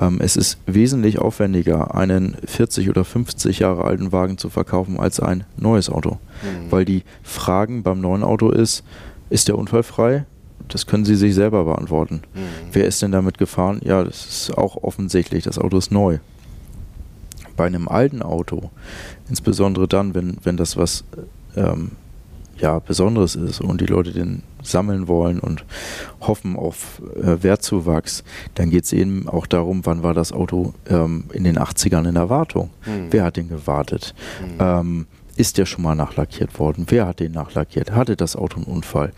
[0.00, 5.20] Ähm, es ist wesentlich aufwendiger, einen 40 oder 50 Jahre alten Wagen zu verkaufen, als
[5.20, 6.18] ein neues Auto.
[6.42, 6.70] Mhm.
[6.70, 8.84] Weil die Fragen beim neuen Auto ist,
[9.30, 10.24] ist der Unfall frei?
[10.68, 12.22] Das können Sie sich selber beantworten.
[12.34, 12.40] Mhm.
[12.72, 13.80] Wer ist denn damit gefahren?
[13.84, 15.44] Ja, das ist auch offensichtlich.
[15.44, 16.18] Das Auto ist neu.
[17.56, 18.70] Bei einem alten Auto,
[19.30, 21.04] insbesondere dann, wenn, wenn das was
[21.56, 21.92] ähm,
[22.58, 25.64] ja, Besonderes ist und die Leute den sammeln wollen und
[26.20, 31.24] hoffen auf äh, Wertzuwachs, dann geht es eben auch darum, wann war das Auto ähm,
[31.32, 32.70] in den 80ern in der Wartung?
[32.84, 33.08] Mhm.
[33.10, 34.14] Wer hat den gewartet?
[34.40, 34.56] Mhm.
[34.58, 35.06] Ähm,
[35.36, 36.86] ist der schon mal nachlackiert worden?
[36.88, 37.92] Wer hat den nachlackiert?
[37.92, 39.12] Hatte das Auto einen Unfall?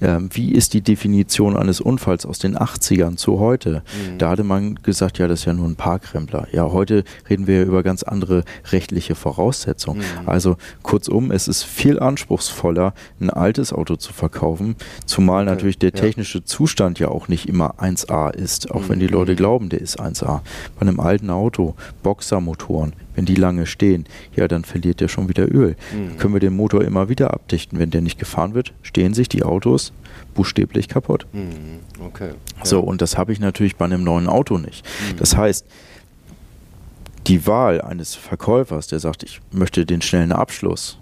[0.00, 3.82] Ähm, wie ist die Definition eines Unfalls aus den 80ern zu heute?
[4.10, 4.18] Mhm.
[4.18, 6.46] Da hatte man gesagt, ja, das ist ja nur ein Parkrempler.
[6.52, 10.00] Ja, heute reden wir über ganz andere rechtliche Voraussetzungen.
[10.00, 10.28] Mhm.
[10.28, 15.50] Also kurzum, es ist viel anspruchsvoller, ein altes Auto zu verkaufen, zumal okay.
[15.50, 16.44] natürlich der technische ja.
[16.44, 18.88] Zustand ja auch nicht immer 1A ist, auch mhm.
[18.88, 19.12] wenn die mhm.
[19.12, 20.40] Leute glauben, der ist 1A.
[20.78, 25.50] Bei einem alten Auto, Boxermotoren, wenn die lange stehen, ja, dann verliert der schon wieder
[25.52, 25.76] Öl.
[25.94, 26.16] Mhm.
[26.18, 27.78] können wir den Motor immer wieder abdichten.
[27.78, 29.92] Wenn der nicht gefahren wird, stehen sich die Autos
[30.34, 31.26] buchstäblich kaputt.
[31.32, 31.80] Mhm.
[32.06, 32.30] Okay.
[32.62, 32.82] So, ja.
[32.82, 34.84] und das habe ich natürlich bei einem neuen Auto nicht.
[34.84, 35.16] Mhm.
[35.16, 35.66] Das heißt,
[37.26, 40.98] die Wahl eines Verkäufers, der sagt, ich möchte den schnellen Abschluss,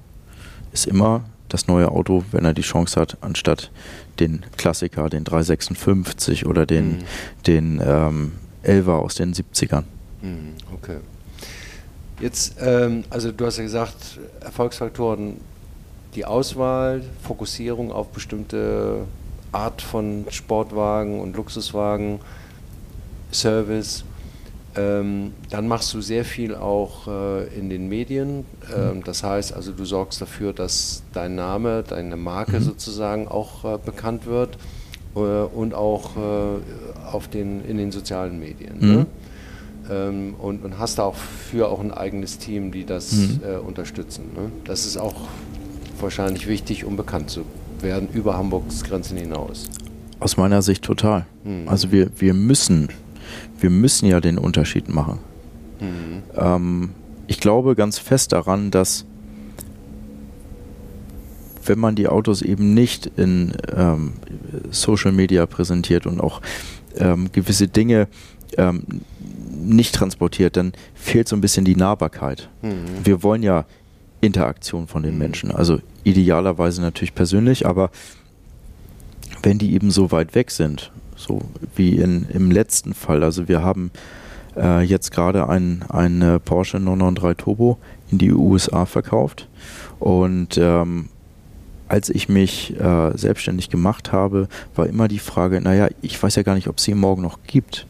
[0.73, 3.71] ist immer das neue Auto, wenn er die Chance hat, anstatt
[4.21, 6.99] den Klassiker, den 356 oder den, mhm.
[7.47, 8.33] den ähm,
[8.65, 9.85] 11er aus den 70ern.
[10.23, 10.55] Mhm.
[10.75, 10.99] Okay.
[12.21, 15.39] Jetzt, ähm, also du hast ja gesagt, Erfolgsfaktoren,
[16.15, 19.07] die Auswahl, Fokussierung auf bestimmte
[19.53, 22.21] Art von Sportwagen und Luxuswagen,
[23.33, 24.05] Service.
[24.77, 28.45] Ähm, dann machst du sehr viel auch äh, in den Medien.
[28.75, 29.05] Ähm, mhm.
[29.05, 32.65] das heißt also, du sorgst dafür, dass dein Name, deine Marke mhm.
[32.65, 34.59] sozusagen auch äh, bekannt wird
[35.17, 38.79] äh, und auch äh, auf den, in den sozialen Medien.
[38.79, 38.87] Ne?
[38.87, 38.95] Mhm.
[38.95, 39.07] Ne?
[39.91, 43.41] Ähm, und, und, hast da auch für auch ein eigenes Team, die das mhm.
[43.45, 44.25] äh, unterstützen.
[44.35, 44.51] Ne?
[44.65, 45.29] Das ist auch
[46.01, 47.45] wahrscheinlich wichtig, um bekannt zu
[47.81, 49.69] werden über Hamburgs Grenzen hinaus.
[50.19, 51.27] Aus meiner Sicht total.
[51.45, 51.69] Mhm.
[51.69, 52.89] Also wir, wir müssen,
[53.59, 55.19] wir müssen ja den Unterschied machen.
[55.81, 56.23] Mhm.
[56.37, 56.91] Ähm,
[57.27, 59.07] ich glaube ganz fest daran, dass
[61.65, 64.15] wenn man die Autos eben nicht in ähm,
[64.71, 66.41] Social Media präsentiert und auch
[66.97, 68.09] ähm, gewisse Dinge
[68.57, 68.83] ähm,
[69.61, 72.49] nicht transportiert, dann fehlt so ein bisschen die Nahbarkeit.
[72.63, 73.05] Mhm.
[73.05, 73.65] Wir wollen ja
[74.21, 75.19] Interaktion von den mhm.
[75.19, 77.91] Menschen, also idealerweise natürlich persönlich, aber
[79.43, 81.41] wenn die eben so weit weg sind, so
[81.77, 83.91] wie in, im letzten Fall, also wir haben
[84.57, 87.79] äh, jetzt gerade ein, ein Porsche 993 Turbo
[88.11, 89.49] in die USA verkauft
[89.99, 91.09] und ähm,
[91.91, 96.45] als ich mich äh, selbstständig gemacht habe, war immer die Frage, naja, ich weiß ja
[96.45, 97.87] gar nicht, ob es sie morgen noch gibt.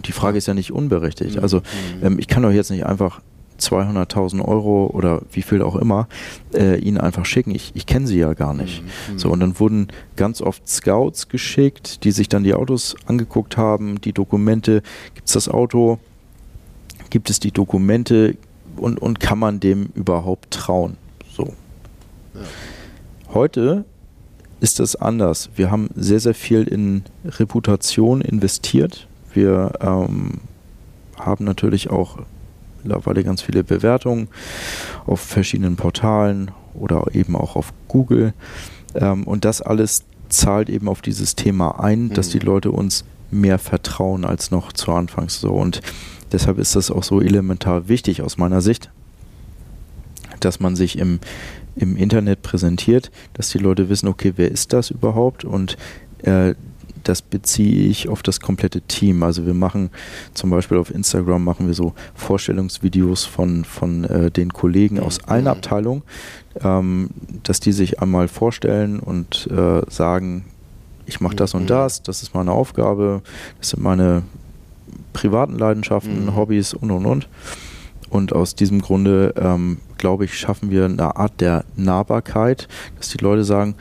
[0.00, 1.36] Und die Frage ist ja nicht unberechtigt.
[1.36, 1.42] Mhm.
[1.42, 2.06] Also mhm.
[2.06, 3.20] ähm, ich kann doch jetzt nicht einfach
[3.58, 6.08] 200.000 Euro oder wie viel auch immer
[6.54, 7.54] äh, ihnen einfach schicken.
[7.54, 8.82] Ich, ich kenne sie ja gar nicht.
[8.82, 9.18] Mhm.
[9.18, 14.00] So, und dann wurden ganz oft Scouts geschickt, die sich dann die Autos angeguckt haben,
[14.00, 14.80] die Dokumente.
[15.14, 15.98] Gibt es das Auto?
[17.10, 18.38] Gibt es die Dokumente?
[18.76, 20.96] Und, und kann man dem überhaupt trauen?
[21.30, 21.52] So.
[22.32, 22.40] Ja.
[23.34, 23.84] Heute
[24.60, 25.50] ist das anders.
[25.56, 29.06] Wir haben sehr, sehr viel in Reputation investiert.
[29.32, 30.40] Wir ähm,
[31.18, 32.18] haben natürlich auch
[32.82, 34.28] mittlerweile ganz viele Bewertungen
[35.06, 38.32] auf verschiedenen Portalen oder eben auch auf Google.
[38.94, 42.14] Ähm, und das alles zahlt eben auf dieses Thema ein, mhm.
[42.14, 45.52] dass die Leute uns mehr vertrauen als noch zu Anfangs so.
[45.52, 45.80] Und
[46.32, 48.90] deshalb ist das auch so elementar wichtig aus meiner Sicht,
[50.40, 51.20] dass man sich im,
[51.76, 55.76] im Internet präsentiert, dass die Leute wissen, okay, wer ist das überhaupt und
[56.22, 56.54] äh,
[57.10, 59.24] das beziehe ich auf das komplette Team.
[59.24, 59.90] Also wir machen
[60.32, 65.28] zum Beispiel auf Instagram machen wir so Vorstellungsvideos von, von äh, den Kollegen aus mhm.
[65.28, 66.02] allen Abteilungen,
[66.62, 67.10] ähm,
[67.42, 70.44] dass die sich einmal vorstellen und äh, sagen,
[71.06, 71.66] ich mache das und mhm.
[71.66, 73.22] das, das ist meine Aufgabe,
[73.58, 74.22] das sind meine
[75.12, 76.36] privaten Leidenschaften, mhm.
[76.36, 77.28] Hobbys und und und.
[78.08, 83.18] Und aus diesem Grunde, ähm, glaube ich, schaffen wir eine Art der Nahbarkeit, dass die
[83.18, 83.74] Leute sagen,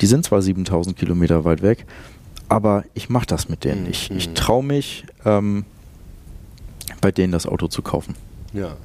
[0.00, 1.86] die sind zwar 7000 Kilometer weit weg,
[2.54, 3.88] aber ich mache das mit denen.
[3.90, 4.34] Ich, ich Mhm.
[4.34, 5.64] traue mich, ähm,
[7.00, 8.14] bei denen das Auto zu kaufen.
[8.52, 8.76] Ja.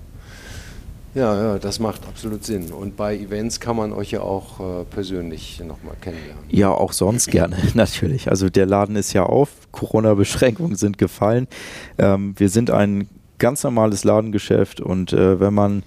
[1.16, 2.72] Ja, ja, das macht absolut Sinn.
[2.72, 6.44] Und bei Events kann man euch ja auch äh, persönlich nochmal kennenlernen.
[6.50, 8.30] Ja, auch sonst gerne, natürlich.
[8.30, 11.48] Also der Laden ist ja auf, Corona-Beschränkungen sind gefallen.
[11.98, 13.10] Ähm, wir sind ein
[13.40, 15.84] ganz normales Ladengeschäft und äh, wenn man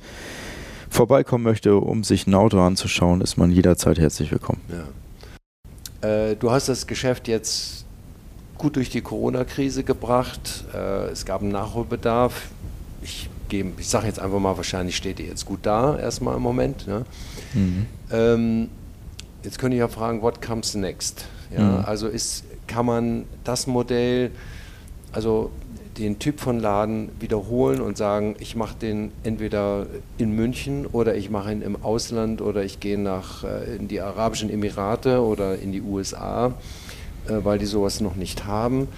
[0.91, 4.61] vorbeikommen möchte, um sich ein Auto anzuschauen, ist man jederzeit herzlich willkommen.
[4.71, 4.85] Ja.
[6.03, 7.85] Äh, du hast das Geschäft jetzt
[8.59, 10.65] gut durch die Corona-Krise gebracht.
[10.75, 12.49] Äh, es gab einen Nachholbedarf.
[13.03, 16.87] Ich, ich sage jetzt einfach mal, wahrscheinlich steht ihr jetzt gut da, erstmal im Moment.
[16.87, 17.05] Ne?
[18.11, 18.69] Ähm,
[19.43, 21.27] jetzt könnte ich ja fragen, what comes next?
[21.55, 21.85] Ja, Mhm.
[21.85, 24.31] Also ist, kann man das Modell,
[25.13, 25.51] also
[26.03, 29.87] den Typ von Laden wiederholen und sagen, ich mache den entweder
[30.19, 34.01] in München oder ich mache ihn im Ausland oder ich gehe nach äh, in die
[34.01, 36.55] Arabischen Emirate oder in die USA,
[37.29, 38.89] äh, weil die sowas noch nicht haben.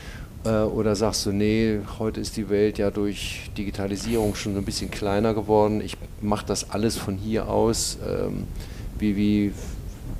[0.45, 4.91] Äh, oder sagst du, nee, heute ist die Welt ja durch Digitalisierung schon ein bisschen
[4.91, 5.83] kleiner geworden.
[5.83, 7.99] Ich mache das alles von hier aus.
[8.07, 8.45] Ähm,
[8.99, 9.53] wie, wie,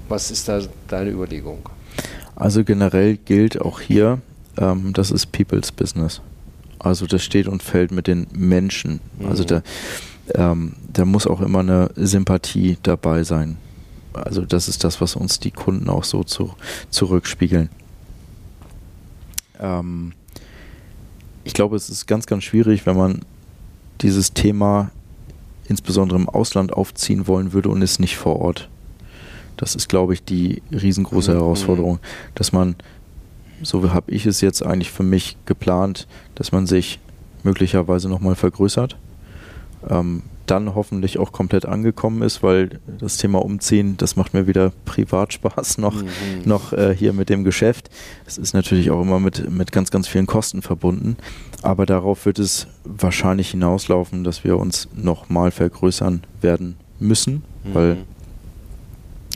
[0.09, 1.61] was ist da deine Überlegung?
[2.37, 4.19] Also generell gilt auch hier,
[4.59, 6.21] ähm, das ist People's Business.
[6.85, 9.01] Also das steht und fällt mit den Menschen.
[9.27, 9.47] Also Mhm.
[9.49, 9.63] da,
[10.35, 13.57] ähm, da muss auch immer eine Sympathie dabei sein.
[14.13, 16.55] Also das ist das, was uns die Kunden auch so zu,
[16.91, 17.69] zurückspiegeln.
[19.59, 20.13] Ähm,
[21.45, 23.21] ich glaube, es ist ganz, ganz schwierig, wenn man
[24.01, 24.91] dieses Thema
[25.67, 28.69] insbesondere im Ausland aufziehen wollen würde und es nicht vor Ort.
[29.57, 31.37] Das ist, glaube ich, die riesengroße Mhm.
[31.37, 31.99] Herausforderung,
[32.35, 32.77] dass man,
[33.63, 36.99] so habe ich es jetzt eigentlich für mich geplant, dass man sich
[37.43, 38.97] möglicherweise nochmal vergrößert,
[39.89, 44.73] ähm, dann hoffentlich auch komplett angekommen ist, weil das Thema Umziehen, das macht mir wieder
[44.85, 46.09] Privatspaß noch, Mhm.
[46.45, 47.89] noch äh, hier mit dem Geschäft.
[48.27, 51.17] Es ist natürlich auch immer mit, mit ganz, ganz vielen Kosten verbunden,
[51.63, 57.43] aber darauf wird es wahrscheinlich hinauslaufen, dass wir uns nochmal vergrößern werden müssen,
[57.73, 58.03] weil Mhm.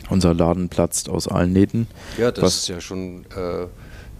[0.09, 1.87] unser Laden platzt aus allen Nähten.
[2.19, 3.65] Ja, das ist ja schon, äh,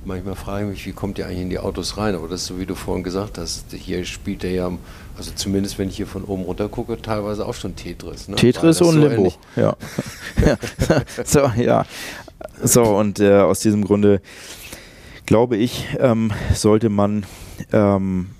[0.06, 2.16] manchmal frage ich mich, wie kommt ihr eigentlich in die Autos rein?
[2.16, 4.72] Aber das ist so, wie du vorhin gesagt hast, hier spielt er ja,
[5.18, 8.28] also zumindest wenn ich hier von oben runter gucke, teilweise auch schon Tetris.
[8.28, 8.36] Ne?
[8.36, 9.34] Tetris und so Limbo.
[9.56, 9.76] Ja.
[10.46, 10.58] ja.
[11.26, 11.86] so, ja.
[12.64, 14.22] So, und äh, aus diesem Grunde
[15.26, 17.26] glaube ich, ähm, sollte man
[17.72, 18.32] ähm,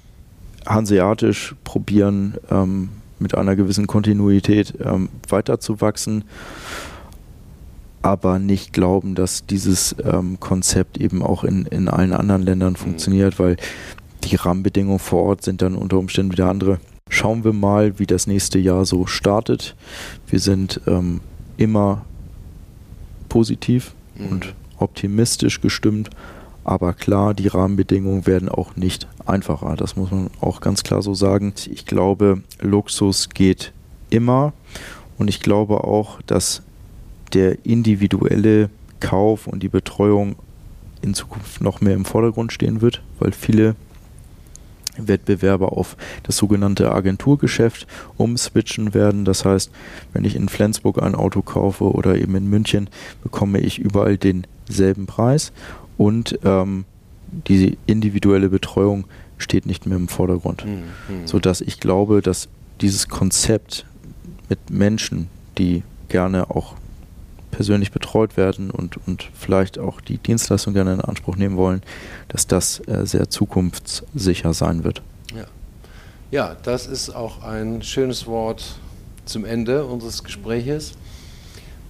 [0.66, 2.90] hanseatisch probieren, ähm,
[3.20, 6.24] mit einer gewissen Kontinuität ähm, weiterzuwachsen,
[8.02, 13.40] aber nicht glauben, dass dieses ähm, Konzept eben auch in, in allen anderen Ländern funktioniert,
[13.40, 13.58] weil
[14.24, 16.80] die Rahmenbedingungen vor Ort sind dann unter Umständen wieder andere.
[17.10, 19.76] Schauen wir mal, wie das nächste Jahr so startet.
[20.28, 21.22] Wir sind ähm,
[21.58, 22.06] immer
[23.28, 24.28] positiv Mhm.
[24.32, 26.10] und optimistisch gestimmt,
[26.64, 29.76] aber klar, die Rahmenbedingungen werden auch nicht einfacher.
[29.76, 31.54] Das muss man auch ganz klar so sagen.
[31.70, 33.72] Ich glaube, Luxus geht
[34.10, 34.54] immer
[35.18, 36.62] und ich glaube auch, dass
[37.34, 38.70] der individuelle
[39.00, 40.36] Kauf und die Betreuung
[41.02, 43.76] in Zukunft noch mehr im Vordergrund stehen wird, weil viele
[44.98, 49.24] Wettbewerber auf das sogenannte Agenturgeschäft umswitchen werden.
[49.24, 49.72] Das heißt,
[50.14, 52.90] wenn ich in Flensburg ein Auto kaufe oder eben in München,
[53.24, 55.54] bekomme ich überall denselben Preis
[55.98, 56.86] und ähm,
[57.48, 59.06] die individuelle Betreuung
[59.38, 60.66] steht nicht mehr im Vordergrund.
[60.66, 61.26] Mhm.
[61.26, 62.50] Sodass ich glaube, dass
[62.82, 63.86] dieses Konzept
[64.50, 65.28] mit Menschen,
[65.58, 66.76] die gerne auch
[67.52, 71.82] persönlich betreut werden und, und vielleicht auch die Dienstleistung gerne in Anspruch nehmen wollen,
[72.28, 75.02] dass das äh, sehr zukunftssicher sein wird.
[75.36, 75.46] Ja.
[76.32, 78.76] ja, das ist auch ein schönes Wort
[79.26, 80.94] zum Ende unseres Gespräches.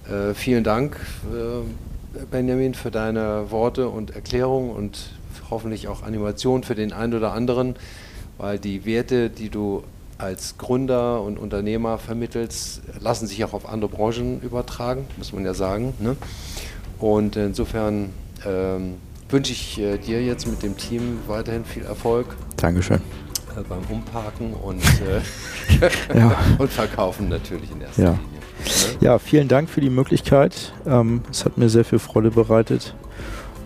[0.08, 0.96] Äh, vielen Dank,
[1.32, 5.10] äh, Benjamin, für deine Worte und Erklärungen und
[5.50, 7.76] hoffentlich auch Animation für den einen oder anderen,
[8.38, 9.84] weil die Werte, die du
[10.20, 15.54] als Gründer und Unternehmer vermittelst, lassen sich auch auf andere Branchen übertragen, muss man ja
[15.54, 15.94] sagen.
[15.98, 16.16] Ne?
[16.98, 18.10] Und insofern
[18.46, 18.94] ähm,
[19.28, 22.98] wünsche ich äh, dir jetzt mit dem Team weiterhin viel Erfolg Dankeschön.
[23.56, 26.36] äh, beim Umparken und, äh, Ja.
[26.58, 28.10] und Verkaufen natürlich in erster Ja.
[28.10, 28.24] Linie.
[28.24, 29.06] Ne?
[29.06, 30.74] Ja, vielen Dank für die Möglichkeit.
[30.86, 32.94] Ähm, es hat mir sehr viel Freude bereitet.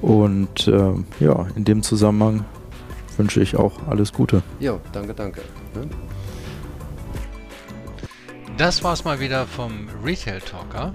[0.03, 2.45] Und ähm, ja, in dem Zusammenhang
[3.17, 4.43] wünsche ich auch alles Gute.
[4.61, 5.41] Ja, danke, danke.
[8.57, 10.93] Das war's mal wieder vom Retail Talker.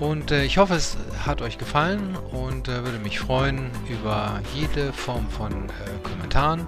[0.00, 4.92] Und äh, ich hoffe, es hat euch gefallen und äh, würde mich freuen über jede
[4.92, 6.66] Form von äh, Kommentaren.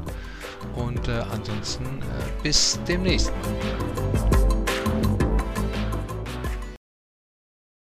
[0.77, 4.46] Und äh, ansonsten äh, bis demnächst mal.